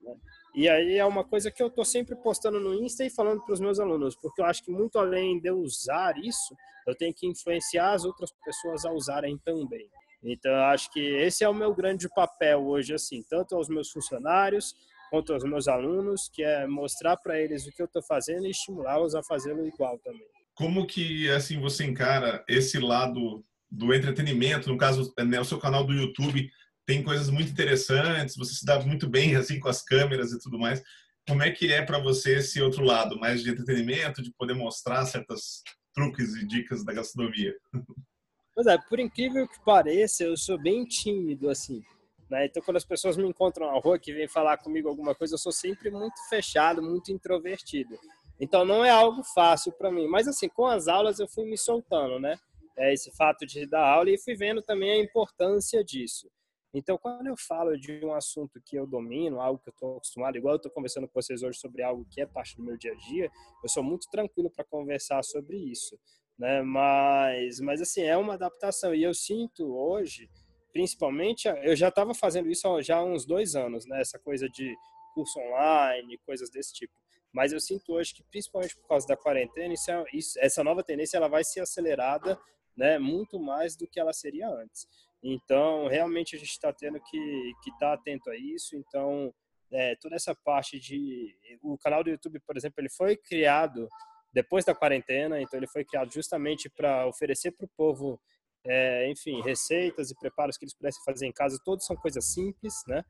Né? 0.00 0.16
E 0.54 0.68
aí 0.68 0.96
é 0.96 1.04
uma 1.04 1.24
coisa 1.24 1.50
que 1.50 1.62
eu 1.62 1.66
estou 1.66 1.84
sempre 1.84 2.16
postando 2.16 2.58
no 2.58 2.72
Insta 2.72 3.04
e 3.04 3.10
falando 3.10 3.42
para 3.44 3.52
os 3.52 3.60
meus 3.60 3.78
alunos, 3.78 4.16
porque 4.16 4.40
eu 4.40 4.46
acho 4.46 4.64
que 4.64 4.70
muito 4.70 4.98
além 4.98 5.38
de 5.40 5.50
eu 5.50 5.58
usar 5.58 6.16
isso, 6.18 6.56
eu 6.86 6.94
tenho 6.96 7.12
que 7.12 7.26
influenciar 7.26 7.92
as 7.92 8.04
outras 8.04 8.32
pessoas 8.44 8.84
a 8.84 8.92
usarem 8.92 9.36
também. 9.44 9.90
Então, 10.26 10.50
eu 10.50 10.64
acho 10.64 10.92
que 10.92 11.00
esse 11.00 11.44
é 11.44 11.48
o 11.48 11.54
meu 11.54 11.74
grande 11.74 12.08
papel 12.08 12.66
hoje, 12.66 12.92
assim, 12.92 13.22
tanto 13.28 13.54
aos 13.54 13.68
meus 13.68 13.90
funcionários 13.90 14.74
quanto 15.10 15.32
aos 15.32 15.44
meus 15.44 15.68
alunos, 15.68 16.28
que 16.28 16.42
é 16.42 16.66
mostrar 16.66 17.16
para 17.16 17.40
eles 17.40 17.66
o 17.66 17.72
que 17.72 17.80
eu 17.80 17.86
estou 17.86 18.02
fazendo 18.02 18.46
e 18.46 18.50
estimulá-los 18.50 19.14
a 19.14 19.22
fazê-lo 19.22 19.66
igual 19.66 19.98
também. 19.98 20.26
Como 20.54 20.86
que 20.86 21.30
assim 21.30 21.60
você 21.60 21.84
encara 21.84 22.44
esse 22.48 22.78
lado 22.78 23.44
do 23.70 23.94
entretenimento, 23.94 24.68
no 24.68 24.78
caso, 24.78 25.12
né, 25.18 25.40
o 25.40 25.44
seu 25.44 25.58
canal 25.58 25.84
do 25.84 25.92
YouTube 25.92 26.50
tem 26.86 27.02
coisas 27.02 27.28
muito 27.28 27.50
interessantes, 27.50 28.36
você 28.36 28.54
se 28.54 28.64
dá 28.64 28.78
muito 28.80 29.08
bem 29.08 29.36
assim 29.36 29.58
com 29.58 29.68
as 29.68 29.82
câmeras 29.82 30.32
e 30.32 30.38
tudo 30.38 30.58
mais. 30.58 30.82
Como 31.28 31.42
é 31.42 31.50
que 31.50 31.72
é 31.72 31.82
para 31.82 31.98
você 31.98 32.36
esse 32.36 32.60
outro 32.62 32.84
lado, 32.84 33.18
mais 33.18 33.42
de 33.42 33.50
entretenimento, 33.50 34.22
de 34.22 34.32
poder 34.32 34.54
mostrar 34.54 35.04
certas 35.04 35.62
truques 35.92 36.36
e 36.36 36.46
dicas 36.46 36.84
da 36.84 36.92
gastronomia? 36.92 37.54
Pois 38.56 38.66
é, 38.68 38.78
por 38.78 38.98
incrível 38.98 39.46
que 39.46 39.60
pareça, 39.60 40.24
eu 40.24 40.34
sou 40.34 40.56
bem 40.58 40.82
tímido 40.86 41.50
assim. 41.50 41.82
Né? 42.30 42.46
Então, 42.46 42.62
quando 42.62 42.78
as 42.78 42.86
pessoas 42.86 43.14
me 43.14 43.28
encontram 43.28 43.70
na 43.70 43.78
rua, 43.78 43.98
que 43.98 44.14
vêm 44.14 44.26
falar 44.26 44.56
comigo 44.56 44.88
alguma 44.88 45.14
coisa, 45.14 45.34
eu 45.34 45.38
sou 45.38 45.52
sempre 45.52 45.90
muito 45.90 46.16
fechado, 46.30 46.80
muito 46.82 47.12
introvertido. 47.12 47.98
Então, 48.40 48.64
não 48.64 48.82
é 48.82 48.88
algo 48.88 49.22
fácil 49.22 49.72
para 49.72 49.92
mim. 49.92 50.08
Mas, 50.08 50.26
assim, 50.26 50.48
com 50.48 50.64
as 50.64 50.88
aulas 50.88 51.20
eu 51.20 51.28
fui 51.28 51.44
me 51.44 51.58
soltando, 51.58 52.18
né? 52.18 52.38
É 52.78 52.94
esse 52.94 53.14
fato 53.14 53.44
de 53.44 53.66
dar 53.66 53.86
aula 53.86 54.08
e 54.08 54.18
fui 54.18 54.34
vendo 54.34 54.62
também 54.62 54.90
a 54.90 55.04
importância 55.04 55.84
disso. 55.84 56.26
Então, 56.72 56.96
quando 56.96 57.26
eu 57.26 57.36
falo 57.36 57.78
de 57.78 58.02
um 58.06 58.14
assunto 58.14 58.58
que 58.64 58.76
eu 58.76 58.86
domino, 58.86 59.38
algo 59.38 59.60
que 59.62 59.68
eu 59.68 59.72
estou 59.72 59.96
acostumado, 59.98 60.38
igual 60.38 60.54
eu 60.54 60.56
estou 60.56 60.72
conversando 60.72 61.06
com 61.06 61.20
vocês 61.20 61.42
hoje 61.42 61.58
sobre 61.58 61.82
algo 61.82 62.06
que 62.10 62.22
é 62.22 62.26
parte 62.26 62.56
do 62.56 62.62
meu 62.62 62.78
dia 62.78 62.92
a 62.92 62.96
dia, 62.96 63.30
eu 63.62 63.68
sou 63.68 63.82
muito 63.82 64.08
tranquilo 64.10 64.50
para 64.50 64.64
conversar 64.64 65.22
sobre 65.22 65.58
isso, 65.58 65.98
né? 66.38 66.62
Mas, 66.62 67.60
mas 67.60 67.80
assim, 67.80 68.02
é 68.02 68.16
uma 68.16 68.34
adaptação 68.34 68.94
e 68.94 69.02
eu 69.02 69.14
sinto 69.14 69.74
hoje, 69.74 70.28
principalmente, 70.72 71.48
eu 71.62 71.74
já 71.74 71.88
estava 71.88 72.14
fazendo 72.14 72.50
isso 72.50 72.82
já 72.82 72.96
há 72.96 73.04
uns 73.04 73.24
dois 73.24 73.56
anos, 73.56 73.86
né? 73.86 74.00
Essa 74.00 74.18
coisa 74.18 74.48
de 74.48 74.76
curso 75.14 75.38
online, 75.38 76.18
coisas 76.18 76.50
desse 76.50 76.74
tipo. 76.74 76.92
Mas 77.32 77.52
eu 77.52 77.60
sinto 77.60 77.92
hoje 77.92 78.14
que, 78.14 78.22
principalmente 78.24 78.76
por 78.76 78.88
causa 78.88 79.06
da 79.06 79.16
quarentena, 79.16 79.72
isso 79.72 79.90
é, 79.90 80.04
isso, 80.12 80.38
essa 80.40 80.62
nova 80.62 80.82
tendência 80.82 81.16
ela 81.16 81.28
vai 81.28 81.44
ser 81.44 81.60
acelerada, 81.60 82.38
né? 82.76 82.98
Muito 82.98 83.40
mais 83.40 83.76
do 83.76 83.86
que 83.86 83.98
ela 83.98 84.12
seria 84.12 84.48
antes. 84.48 84.86
Então, 85.22 85.88
realmente 85.88 86.36
a 86.36 86.38
gente 86.38 86.50
está 86.50 86.72
tendo 86.72 87.00
que 87.00 87.52
que 87.62 87.70
estar 87.70 87.88
tá 87.88 87.92
atento 87.94 88.30
a 88.30 88.36
isso. 88.36 88.76
Então, 88.76 89.34
é, 89.70 89.96
toda 89.96 90.14
essa 90.14 90.34
parte 90.34 90.78
de 90.78 91.34
o 91.62 91.76
canal 91.78 92.04
do 92.04 92.10
YouTube, 92.10 92.38
por 92.40 92.56
exemplo, 92.56 92.80
ele 92.80 92.90
foi 92.90 93.16
criado 93.16 93.88
depois 94.36 94.66
da 94.66 94.74
quarentena, 94.74 95.40
então 95.40 95.58
ele 95.58 95.66
foi 95.66 95.82
criado 95.82 96.12
justamente 96.12 96.68
para 96.68 97.06
oferecer 97.06 97.52
para 97.52 97.64
o 97.64 97.70
povo, 97.74 98.20
é, 98.66 99.10
enfim, 99.10 99.40
receitas 99.40 100.10
e 100.10 100.14
preparos 100.14 100.58
que 100.58 100.66
eles 100.66 100.74
pudessem 100.74 101.02
fazer 101.06 101.26
em 101.26 101.32
casa. 101.32 101.58
Todos 101.64 101.86
são 101.86 101.96
coisas 101.96 102.34
simples, 102.34 102.74
né? 102.86 103.02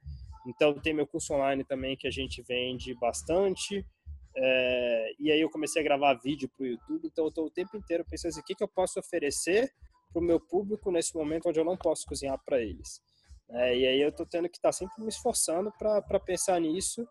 Então 0.46 0.72
tem 0.80 0.94
meu 0.94 1.04
curso 1.04 1.34
online 1.34 1.64
também 1.64 1.96
que 1.96 2.06
a 2.06 2.12
gente 2.12 2.40
vende 2.42 2.94
bastante. 2.94 3.84
É, 4.36 5.10
e 5.18 5.32
aí 5.32 5.40
eu 5.40 5.50
comecei 5.50 5.82
a 5.82 5.84
gravar 5.84 6.14
vídeo 6.14 6.48
para 6.56 6.62
o 6.62 6.66
YouTube, 6.68 7.08
então 7.08 7.24
eu 7.24 7.28
estou 7.30 7.46
o 7.46 7.50
tempo 7.50 7.76
inteiro 7.76 8.04
pensando 8.08 8.30
assim, 8.30 8.40
o 8.40 8.44
que, 8.44 8.54
que 8.54 8.62
eu 8.62 8.68
posso 8.68 9.00
oferecer 9.00 9.68
para 10.12 10.20
o 10.22 10.24
meu 10.24 10.38
público 10.38 10.92
nesse 10.92 11.12
momento 11.16 11.48
onde 11.48 11.58
eu 11.58 11.64
não 11.64 11.76
posso 11.76 12.06
cozinhar 12.06 12.40
para 12.44 12.60
eles. 12.60 13.00
É, 13.50 13.76
e 13.76 13.84
aí 13.84 14.00
eu 14.00 14.10
estou 14.10 14.26
tendo 14.26 14.48
que 14.48 14.58
estar 14.58 14.68
tá 14.68 14.72
sempre 14.72 15.02
me 15.02 15.08
esforçando 15.08 15.72
para 15.76 16.20
pensar 16.20 16.60
nisso. 16.60 17.04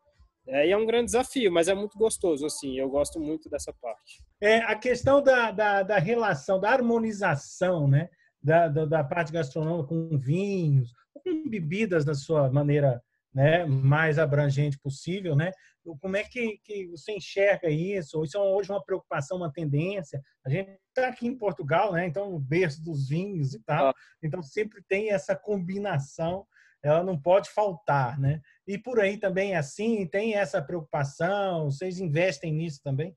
É, 0.47 0.67
e 0.67 0.71
é 0.71 0.77
um 0.77 0.86
grande 0.86 1.05
desafio, 1.05 1.51
mas 1.51 1.67
é 1.67 1.73
muito 1.73 1.97
gostoso, 1.97 2.45
assim, 2.45 2.77
eu 2.77 2.89
gosto 2.89 3.19
muito 3.19 3.49
dessa 3.49 3.73
parte. 3.73 4.23
É, 4.39 4.58
a 4.58 4.75
questão 4.75 5.21
da, 5.21 5.51
da, 5.51 5.84
da 5.84 5.97
relação, 5.97 6.60
da 6.60 6.69
harmonização, 6.69 7.88
né, 7.88 8.10
da, 8.41 8.67
da, 8.67 8.86
da, 8.86 9.03
parte 9.03 9.31
gastronômica 9.31 9.89
com 9.89 10.17
vinhos, 10.17 10.93
com 11.13 11.49
bebidas 11.49 12.05
da 12.05 12.13
sua 12.13 12.51
maneira 12.51 13.01
né, 13.34 13.65
mais 13.65 14.17
abrangente 14.17 14.79
possível, 14.79 15.36
né? 15.36 15.51
Como 15.99 16.15
é 16.15 16.23
que, 16.23 16.58
que 16.63 16.88
você 16.88 17.12
enxerga 17.12 17.69
isso? 17.69 18.23
Isso 18.23 18.38
é 18.38 18.39
hoje 18.39 18.71
uma 18.71 18.84
preocupação, 18.84 19.38
uma 19.38 19.51
tendência? 19.51 20.21
A 20.43 20.49
gente 20.49 20.71
está 20.88 21.10
aqui 21.10 21.27
em 21.27 21.38
Portugal, 21.38 21.91
né? 21.91 22.08
Então, 22.08 22.34
o 22.34 22.39
berço 22.39 22.84
dos 22.84 23.10
vinhos 23.10 23.53
e 23.53 23.60
tal. 23.63 23.89
Ah. 23.89 23.93
Então, 24.23 24.41
sempre 24.41 24.81
tem 24.88 25.12
essa 25.12 25.36
combinação, 25.36 26.47
ela 26.81 27.03
não 27.03 27.19
pode 27.19 27.49
faltar, 27.49 28.17
né? 28.19 28.41
E 28.67 28.78
por 28.78 28.99
aí 28.99 29.17
também 29.17 29.54
é 29.54 29.58
assim, 29.58 30.08
tem 30.08 30.34
essa 30.34 30.62
preocupação? 30.62 31.69
Vocês 31.69 31.99
investem 31.99 32.51
nisso 32.51 32.82
também? 32.84 33.15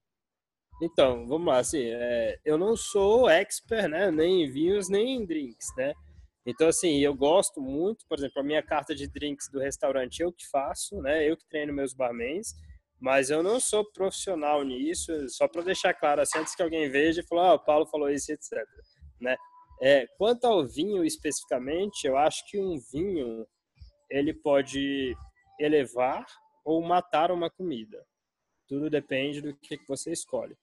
Então, 0.81 1.27
vamos 1.27 1.49
lá, 1.49 1.59
assim, 1.59 1.83
é, 1.83 2.39
eu 2.45 2.57
não 2.57 2.77
sou 2.77 3.29
expert, 3.29 3.89
né, 3.89 4.13
nem 4.13 4.45
em 4.45 4.51
vinhos, 4.51 4.89
nem 4.89 5.17
em 5.17 5.27
drinks, 5.27 5.67
né? 5.77 5.93
Então, 6.47 6.69
assim, 6.69 6.99
eu 6.99 7.15
gosto 7.15 7.61
muito, 7.61 8.07
por 8.09 8.17
exemplo, 8.17 8.41
a 8.41 8.45
minha 8.45 8.63
carta 8.63 8.95
de 8.95 9.09
drinks 9.09 9.51
do 9.51 9.59
restaurante 9.59 10.23
eu 10.23 10.33
que 10.33 10.47
faço, 10.49 11.03
né? 11.03 11.29
Eu 11.29 11.37
que 11.37 11.47
treino 11.49 11.75
meus 11.75 11.93
barmans, 11.93 12.55
mas 13.01 13.29
eu 13.29 13.43
não 13.43 13.59
sou 13.59 13.85
profissional 13.93 14.63
nisso, 14.63 15.13
só 15.29 15.49
para 15.49 15.63
deixar 15.63 15.95
claro, 15.95 16.21
assim, 16.21 16.39
antes 16.39 16.55
que 16.55 16.63
alguém 16.63 16.89
veja 16.89 17.21
e 17.21 17.27
fale, 17.27 17.43
ah, 17.43 17.55
o 17.55 17.59
Paulo 17.59 17.87
falou 17.87 18.09
isso, 18.09 18.33
etc. 18.33 18.53
Né? 19.21 19.37
É, 19.83 20.07
quanto 20.17 20.45
ao 20.47 20.67
vinho 20.67 21.05
especificamente, 21.05 22.07
eu 22.07 22.17
acho 22.17 22.45
que 22.49 22.59
um 22.59 22.79
vinho 22.93 23.47
ele 24.11 24.33
pode 24.33 25.15
elevar 25.59 26.27
ou 26.65 26.83
matar 26.83 27.31
uma 27.31 27.51
comida. 27.51 28.05
Tudo 28.67 28.91
depende 28.91 29.41
do 29.41 29.57
que 29.57 29.79
você 29.89 30.13
escolhe. 30.13 30.57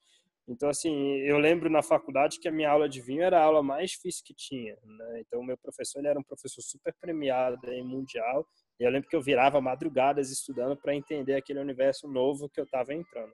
Então, 0.48 0.70
assim, 0.70 1.18
eu 1.22 1.40
lembro 1.40 1.72
na 1.72 1.82
faculdade 1.82 2.40
que 2.40 2.48
a 2.48 2.52
minha 2.52 2.70
aula 2.70 2.88
de 2.88 3.02
vinho 3.02 3.24
era 3.24 3.40
a 3.40 3.44
aula 3.44 3.64
mais 3.64 3.92
difícil 3.92 4.24
que 4.24 4.34
tinha. 4.34 4.78
Né? 4.84 5.22
Então, 5.22 5.40
o 5.40 5.44
meu 5.44 5.58
professor 5.58 6.00
ele 6.00 6.08
era 6.08 6.20
um 6.20 6.24
professor 6.24 6.62
super 6.62 6.94
premiado 7.02 7.58
em 7.72 7.84
mundial. 7.84 8.48
E 8.80 8.84
eu 8.84 8.92
lembro 8.92 9.10
que 9.10 9.16
eu 9.16 9.22
virava 9.22 9.60
madrugadas 9.60 10.30
estudando 10.30 10.78
para 10.78 10.96
entender 10.96 11.34
aquele 11.34 11.60
universo 11.60 12.08
novo 12.08 12.48
que 12.48 12.60
eu 12.60 12.66
estava 12.66 12.94
entrando. 12.94 13.34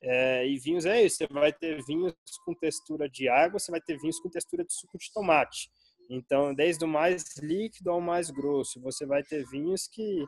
É, 0.00 0.46
e 0.46 0.56
vinhos 0.58 0.86
é 0.86 1.02
isso: 1.02 1.18
você 1.18 1.26
vai 1.26 1.52
ter 1.52 1.84
vinhos 1.84 2.14
com 2.44 2.54
textura 2.54 3.08
de 3.08 3.28
água, 3.28 3.58
você 3.58 3.70
vai 3.70 3.80
ter 3.80 3.98
vinhos 3.98 4.20
com 4.20 4.30
textura 4.30 4.64
de 4.64 4.72
suco 4.72 4.96
de 4.96 5.12
tomate. 5.12 5.68
Então, 6.08 6.54
desde 6.54 6.84
o 6.84 6.88
mais 6.88 7.36
líquido 7.36 7.90
ao 7.90 8.00
mais 8.00 8.30
grosso, 8.30 8.80
você 8.80 9.04
vai 9.04 9.22
ter 9.22 9.44
vinhos 9.48 9.86
que 9.86 10.24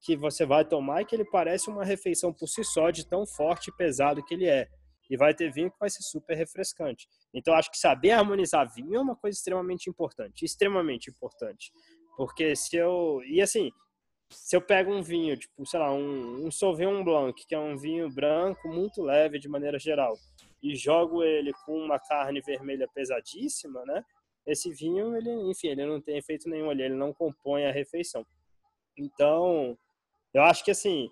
que 0.00 0.16
você 0.16 0.46
vai 0.46 0.64
tomar 0.64 1.02
e 1.02 1.04
que 1.04 1.14
ele 1.14 1.24
parece 1.24 1.68
uma 1.68 1.84
refeição 1.84 2.32
por 2.32 2.48
si 2.48 2.62
só, 2.64 2.90
de 2.90 3.06
tão 3.06 3.26
forte 3.26 3.68
e 3.68 3.76
pesado 3.76 4.24
que 4.24 4.34
ele 4.34 4.46
é 4.46 4.68
e 5.08 5.16
vai 5.16 5.34
ter 5.34 5.52
vinho 5.52 5.70
que 5.70 5.78
vai 5.78 5.88
ser 5.88 6.02
super 6.02 6.36
refrescante. 6.36 7.08
Então, 7.32 7.54
acho 7.54 7.70
que 7.70 7.78
saber 7.78 8.10
harmonizar 8.10 8.72
vinho 8.72 8.96
é 8.96 9.00
uma 9.00 9.16
coisa 9.16 9.36
extremamente 9.36 9.88
importante, 9.88 10.44
extremamente 10.44 11.10
importante. 11.10 11.72
Porque 12.16 12.56
se 12.56 12.76
eu. 12.76 13.20
E 13.24 13.40
assim, 13.40 13.70
se 14.30 14.56
eu 14.56 14.60
pego 14.60 14.92
um 14.92 15.02
vinho, 15.02 15.36
tipo, 15.36 15.64
sei 15.66 15.78
lá, 15.78 15.92
um, 15.92 16.46
um 16.46 16.50
Sauvignon 16.50 17.04
Blanc, 17.04 17.46
que 17.46 17.54
é 17.54 17.58
um 17.58 17.76
vinho 17.76 18.10
branco 18.10 18.68
muito 18.68 19.02
leve 19.02 19.38
de 19.38 19.48
maneira 19.48 19.78
geral, 19.78 20.14
e 20.62 20.74
jogo 20.74 21.22
ele 21.22 21.52
com 21.64 21.78
uma 21.78 21.98
carne 21.98 22.40
vermelha 22.40 22.88
pesadíssima, 22.92 23.84
né? 23.84 24.04
Esse 24.46 24.72
vinho, 24.72 25.16
ele, 25.16 25.30
enfim, 25.50 25.68
ele 25.68 25.86
não 25.86 26.00
tem 26.00 26.18
efeito 26.18 26.48
nenhum 26.48 26.70
ali, 26.70 26.82
ele 26.82 26.94
não 26.94 27.12
compõe 27.12 27.66
a 27.66 27.72
refeição. 27.72 28.24
Então, 28.96 29.76
eu 30.36 30.42
acho 30.42 30.64
que 30.64 30.70
assim, 30.70 31.10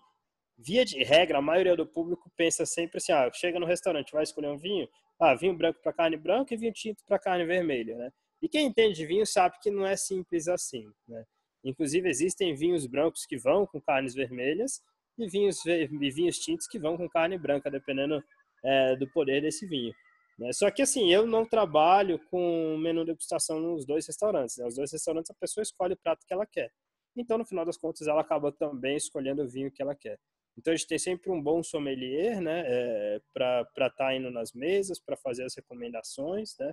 via 0.59 0.85
de 0.85 1.03
regra, 1.03 1.39
a 1.39 1.43
maioria 1.43 1.77
do 1.77 1.87
público 1.87 2.31
pensa 2.37 2.65
sempre 2.67 2.99
assim: 2.99 3.13
ah, 3.13 3.31
chega 3.33 3.59
no 3.59 3.67
restaurante, 3.67 4.13
vai 4.13 4.23
escolher 4.23 4.49
um 4.49 4.59
vinho, 4.59 4.89
ah, 5.21 5.35
vinho 5.35 5.57
branco 5.57 5.81
para 5.83 5.93
carne 5.93 6.17
branca 6.17 6.55
e 6.55 6.57
vinho 6.57 6.73
tinto 6.73 7.05
para 7.07 7.19
carne 7.19 7.45
vermelha, 7.45 7.97
né? 7.97 8.11
E 8.43 8.49
quem 8.49 8.67
entende 8.67 8.95
de 8.95 9.07
vinho 9.07 9.27
sabe 9.27 9.59
que 9.61 9.71
não 9.71 9.87
é 9.87 9.97
simples 9.97 10.49
assim, 10.49 10.85
né? 11.09 11.25
Inclusive, 11.65 12.09
existem 12.09 12.55
vinhos 12.55 12.87
brancos 12.87 13.25
que 13.25 13.39
vão 13.39 13.67
com 13.67 13.81
carnes 13.81 14.15
vermelhas 14.15 14.83
e 15.19 15.27
vinhos, 15.27 15.65
e 15.65 15.87
vinhos 16.11 16.39
tintos 16.39 16.67
que 16.67 16.79
vão 16.79 16.97
com 16.97 17.09
carne 17.09 17.39
branca, 17.39 17.71
dependendo 17.71 18.23
é, 18.63 18.95
do 18.97 19.09
poder 19.09 19.41
desse 19.41 19.67
vinho. 19.67 19.95
Né? 20.39 20.53
Só 20.53 20.71
que, 20.71 20.83
assim, 20.83 21.11
eu 21.11 21.27
não 21.27 21.47
trabalho 21.47 22.19
com 22.31 22.77
menu 22.79 23.05
degustação 23.05 23.61
nos 23.61 23.87
dois 23.87 24.07
restaurantes. 24.07 24.59
Né? 24.59 24.67
Os 24.67 24.75
dois 24.75 24.93
restaurantes, 24.93 25.31
a 25.31 25.35
pessoa 25.35 25.63
escolhe 25.63 25.95
o 25.95 25.97
prato 25.97 26.27
que 26.27 26.35
ela 26.35 26.45
quer. 26.45 26.71
Então, 27.17 27.39
no 27.39 27.45
final 27.45 27.65
das 27.65 27.77
contas, 27.77 28.07
ela 28.07 28.21
acaba 28.21 28.51
também 28.53 28.97
escolhendo 28.97 29.43
o 29.43 29.49
vinho 29.49 29.71
que 29.71 29.83
ela 29.83 29.95
quer. 29.95 30.19
Então 30.57 30.73
a 30.73 30.77
gente 30.77 30.87
tem 30.87 30.99
sempre 30.99 31.31
um 31.31 31.43
bom 31.43 31.63
sommelier, 31.63 32.41
né, 32.41 32.63
é, 32.67 33.21
para 33.33 33.63
estar 33.63 33.91
tá 33.91 34.15
indo 34.15 34.31
nas 34.31 34.53
mesas, 34.53 35.01
para 35.01 35.17
fazer 35.17 35.45
as 35.45 35.55
recomendações, 35.55 36.57
né, 36.59 36.73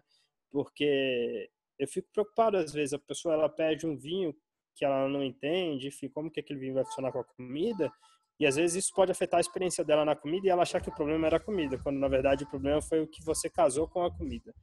porque 0.51 1.49
eu 1.79 1.87
fico 1.87 2.07
preocupado 2.13 2.57
às 2.57 2.71
vezes 2.71 2.93
a 2.93 2.99
pessoa 2.99 3.33
ela 3.33 3.49
pede 3.49 3.87
um 3.87 3.97
vinho 3.97 4.35
que 4.75 4.85
ela 4.85 5.07
não 5.07 5.23
entende, 5.23 5.87
enfim, 5.87 6.07
como 6.09 6.31
que 6.31 6.39
aquele 6.39 6.59
vinho 6.59 6.75
vai 6.75 6.85
funcionar 6.85 7.11
com 7.11 7.19
a 7.19 7.23
comida, 7.23 7.91
e 8.39 8.45
às 8.45 8.55
vezes 8.55 8.85
isso 8.85 8.93
pode 8.95 9.11
afetar 9.11 9.39
a 9.39 9.41
experiência 9.41 9.83
dela 9.83 10.05
na 10.05 10.15
comida 10.15 10.47
e 10.47 10.49
ela 10.49 10.63
achar 10.63 10.81
que 10.81 10.89
o 10.89 10.95
problema 10.95 11.27
era 11.27 11.37
a 11.37 11.39
comida, 11.39 11.77
quando 11.79 11.99
na 11.99 12.07
verdade 12.07 12.43
o 12.43 12.49
problema 12.49 12.81
foi 12.81 13.01
o 13.01 13.07
que 13.07 13.23
você 13.23 13.49
casou 13.49 13.87
com 13.87 14.03
a 14.03 14.15
comida. 14.15 14.53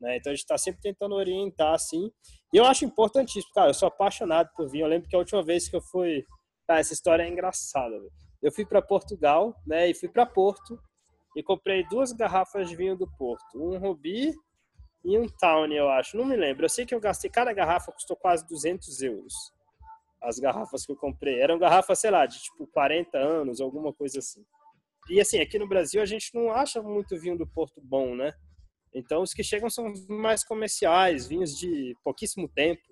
Né? 0.00 0.16
Então 0.16 0.30
a 0.30 0.34
gente 0.34 0.44
está 0.44 0.56
sempre 0.58 0.80
tentando 0.80 1.14
orientar 1.14 1.74
assim. 1.74 2.10
E 2.52 2.56
eu 2.56 2.64
acho 2.64 2.84
importantíssimo, 2.84 3.52
cara. 3.54 3.70
Eu 3.70 3.74
sou 3.74 3.88
apaixonado 3.88 4.50
por 4.56 4.68
vinho. 4.68 4.84
Eu 4.84 4.88
lembro 4.88 5.08
que 5.08 5.16
a 5.16 5.18
última 5.18 5.42
vez 5.42 5.68
que 5.68 5.76
eu 5.76 5.82
fui. 5.82 6.24
Ah, 6.68 6.78
essa 6.78 6.92
história 6.92 7.22
é 7.22 7.28
engraçada. 7.28 7.98
Véio 7.98 8.12
eu 8.42 8.52
fui 8.52 8.64
para 8.64 8.80
Portugal, 8.80 9.54
né? 9.66 9.88
E 9.88 9.94
fui 9.94 10.08
para 10.08 10.24
Porto 10.24 10.78
e 11.36 11.42
comprei 11.42 11.84
duas 11.88 12.12
garrafas 12.12 12.68
de 12.68 12.76
vinho 12.76 12.96
do 12.96 13.08
Porto, 13.16 13.44
um 13.56 13.78
Rubi 13.78 14.34
e 15.04 15.18
um 15.18 15.26
Town, 15.28 15.66
eu 15.72 15.88
acho. 15.88 16.16
Não 16.16 16.24
me 16.24 16.36
lembro. 16.36 16.64
Eu 16.64 16.68
sei 16.68 16.86
que 16.86 16.94
eu 16.94 17.00
gastei 17.00 17.30
cada 17.30 17.52
garrafa 17.52 17.92
custou 17.92 18.16
quase 18.16 18.46
200 18.46 19.02
euros. 19.02 19.34
As 20.20 20.38
garrafas 20.38 20.84
que 20.84 20.92
eu 20.92 20.96
comprei 20.96 21.40
eram 21.40 21.58
garrafas, 21.58 22.00
sei 22.00 22.10
lá, 22.10 22.26
de 22.26 22.40
tipo 22.40 22.66
40 22.68 23.16
anos, 23.18 23.60
alguma 23.60 23.92
coisa 23.92 24.18
assim. 24.18 24.44
E 25.08 25.20
assim, 25.20 25.38
aqui 25.40 25.58
no 25.58 25.68
Brasil 25.68 26.02
a 26.02 26.06
gente 26.06 26.34
não 26.34 26.52
acha 26.52 26.82
muito 26.82 27.18
vinho 27.18 27.38
do 27.38 27.46
Porto 27.46 27.80
bom, 27.80 28.14
né? 28.14 28.32
Então 28.94 29.22
os 29.22 29.32
que 29.32 29.42
chegam 29.42 29.68
são 29.68 29.92
mais 30.08 30.44
comerciais, 30.44 31.26
vinhos 31.26 31.56
de 31.56 31.96
pouquíssimo 32.02 32.48
tempo. 32.48 32.82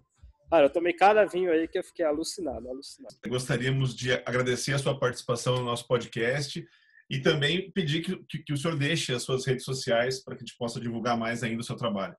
Cara, 0.50 0.66
eu 0.66 0.70
tomei 0.70 0.92
cada 0.92 1.24
vinho 1.24 1.50
aí 1.50 1.66
que 1.66 1.78
eu 1.78 1.82
fiquei 1.82 2.04
alucinado, 2.04 2.68
alucinado. 2.68 3.14
Gostaríamos 3.26 3.94
de 3.94 4.12
agradecer 4.12 4.74
a 4.74 4.78
sua 4.78 4.98
participação 4.98 5.56
no 5.56 5.64
nosso 5.64 5.86
podcast 5.88 6.64
e 7.10 7.20
também 7.20 7.70
pedir 7.72 8.02
que, 8.02 8.16
que, 8.24 8.38
que 8.38 8.52
o 8.52 8.56
senhor 8.56 8.76
deixe 8.76 9.12
as 9.12 9.22
suas 9.22 9.44
redes 9.44 9.64
sociais 9.64 10.22
para 10.22 10.36
que 10.36 10.42
a 10.42 10.46
gente 10.46 10.56
possa 10.56 10.80
divulgar 10.80 11.16
mais 11.16 11.42
ainda 11.42 11.60
o 11.60 11.64
seu 11.64 11.76
trabalho. 11.76 12.16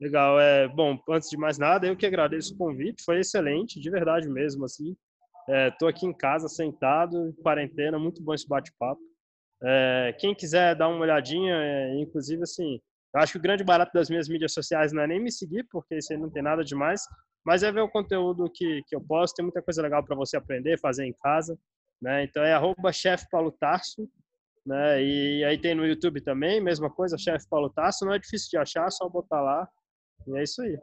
Legal, 0.00 0.40
é 0.40 0.66
bom. 0.66 0.98
Antes 1.08 1.30
de 1.30 1.36
mais 1.36 1.58
nada, 1.58 1.86
eu 1.86 1.96
que 1.96 2.06
agradeço 2.06 2.54
o 2.54 2.58
convite, 2.58 3.04
foi 3.04 3.20
excelente, 3.20 3.80
de 3.80 3.88
verdade 3.88 4.28
mesmo, 4.28 4.64
assim. 4.64 4.96
Estou 5.48 5.88
é, 5.88 5.90
aqui 5.92 6.06
em 6.06 6.12
casa, 6.12 6.48
sentado, 6.48 7.32
quarentena, 7.42 7.98
muito 7.98 8.20
bom 8.20 8.34
esse 8.34 8.48
bate-papo. 8.48 9.00
É, 9.64 10.14
quem 10.18 10.34
quiser 10.34 10.74
dar 10.74 10.88
uma 10.88 11.00
olhadinha, 11.00 11.54
é, 11.54 12.00
inclusive, 12.00 12.42
assim, 12.42 12.80
eu 13.14 13.20
acho 13.20 13.32
que 13.32 13.38
o 13.38 13.42
grande 13.42 13.62
barato 13.62 13.92
das 13.92 14.08
minhas 14.08 14.28
mídias 14.28 14.52
sociais 14.52 14.92
não 14.92 15.02
é 15.02 15.06
nem 15.06 15.20
me 15.20 15.30
seguir, 15.30 15.66
porque 15.70 15.96
isso 15.96 16.12
aí 16.12 16.18
não 16.18 16.30
tem 16.30 16.42
nada 16.42 16.64
demais, 16.64 17.02
mas 17.44 17.62
é 17.62 17.70
ver 17.70 17.82
o 17.82 17.90
conteúdo 17.90 18.50
que, 18.52 18.82
que 18.88 18.96
eu 18.96 19.00
posto. 19.00 19.36
Tem 19.36 19.44
muita 19.44 19.62
coisa 19.62 19.82
legal 19.82 20.02
para 20.04 20.16
você 20.16 20.36
aprender, 20.36 20.78
fazer 20.80 21.04
em 21.04 21.12
casa. 21.12 21.58
Né? 22.00 22.24
Então 22.24 22.42
é 22.42 22.52
arroba 22.52 22.92
chefe 22.92 23.26
Paulo 23.30 23.52
Tarso. 23.52 24.08
Né? 24.64 25.02
E 25.02 25.44
aí 25.44 25.58
tem 25.58 25.74
no 25.74 25.86
YouTube 25.86 26.20
também, 26.20 26.60
mesma 26.60 26.88
coisa, 26.88 27.18
chefe 27.18 27.46
Paulo 27.48 27.70
Tarso. 27.70 28.04
Não 28.04 28.14
é 28.14 28.18
difícil 28.18 28.48
de 28.50 28.56
achar, 28.56 28.90
só 28.90 29.08
botar 29.08 29.40
lá. 29.40 29.68
E 30.26 30.38
é 30.38 30.42
isso 30.42 30.62
aí. 30.62 30.78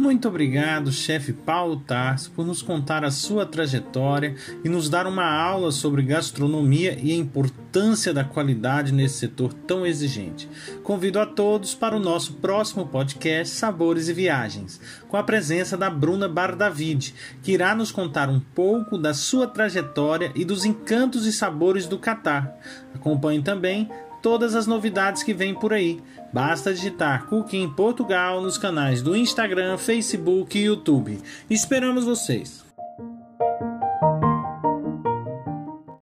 Muito 0.00 0.28
obrigado, 0.28 0.90
chefe 0.90 1.30
Paulo 1.30 1.76
Tarso, 1.76 2.30
por 2.30 2.46
nos 2.46 2.62
contar 2.62 3.04
a 3.04 3.10
sua 3.10 3.44
trajetória 3.44 4.34
e 4.64 4.68
nos 4.68 4.88
dar 4.88 5.06
uma 5.06 5.30
aula 5.30 5.70
sobre 5.70 6.00
gastronomia 6.00 6.96
e 6.98 7.12
a 7.12 7.16
importância 7.16 8.14
da 8.14 8.24
qualidade 8.24 8.94
nesse 8.94 9.18
setor 9.18 9.52
tão 9.52 9.84
exigente. 9.84 10.48
Convido 10.82 11.20
a 11.20 11.26
todos 11.26 11.74
para 11.74 11.94
o 11.94 12.00
nosso 12.00 12.32
próximo 12.32 12.86
podcast 12.86 13.54
Sabores 13.54 14.08
e 14.08 14.14
Viagens, 14.14 14.80
com 15.06 15.18
a 15.18 15.22
presença 15.22 15.76
da 15.76 15.90
Bruna 15.90 16.26
Bardavid, 16.26 17.14
que 17.42 17.52
irá 17.52 17.74
nos 17.74 17.92
contar 17.92 18.30
um 18.30 18.40
pouco 18.40 18.96
da 18.96 19.12
sua 19.12 19.46
trajetória 19.46 20.32
e 20.34 20.46
dos 20.46 20.64
encantos 20.64 21.26
e 21.26 21.32
sabores 21.32 21.86
do 21.86 21.98
Catar. 21.98 22.56
Acompanhe 22.94 23.42
também 23.42 23.86
todas 24.22 24.54
as 24.54 24.66
novidades 24.66 25.22
que 25.22 25.34
vêm 25.34 25.54
por 25.54 25.72
aí. 25.72 26.00
Basta 26.32 26.72
digitar 26.72 27.26
Cooking 27.26 27.68
Portugal 27.70 28.40
nos 28.40 28.56
canais 28.56 29.02
do 29.02 29.16
Instagram, 29.16 29.76
Facebook 29.76 30.56
e 30.56 30.64
YouTube. 30.64 31.18
Esperamos 31.48 32.04
vocês! 32.04 32.69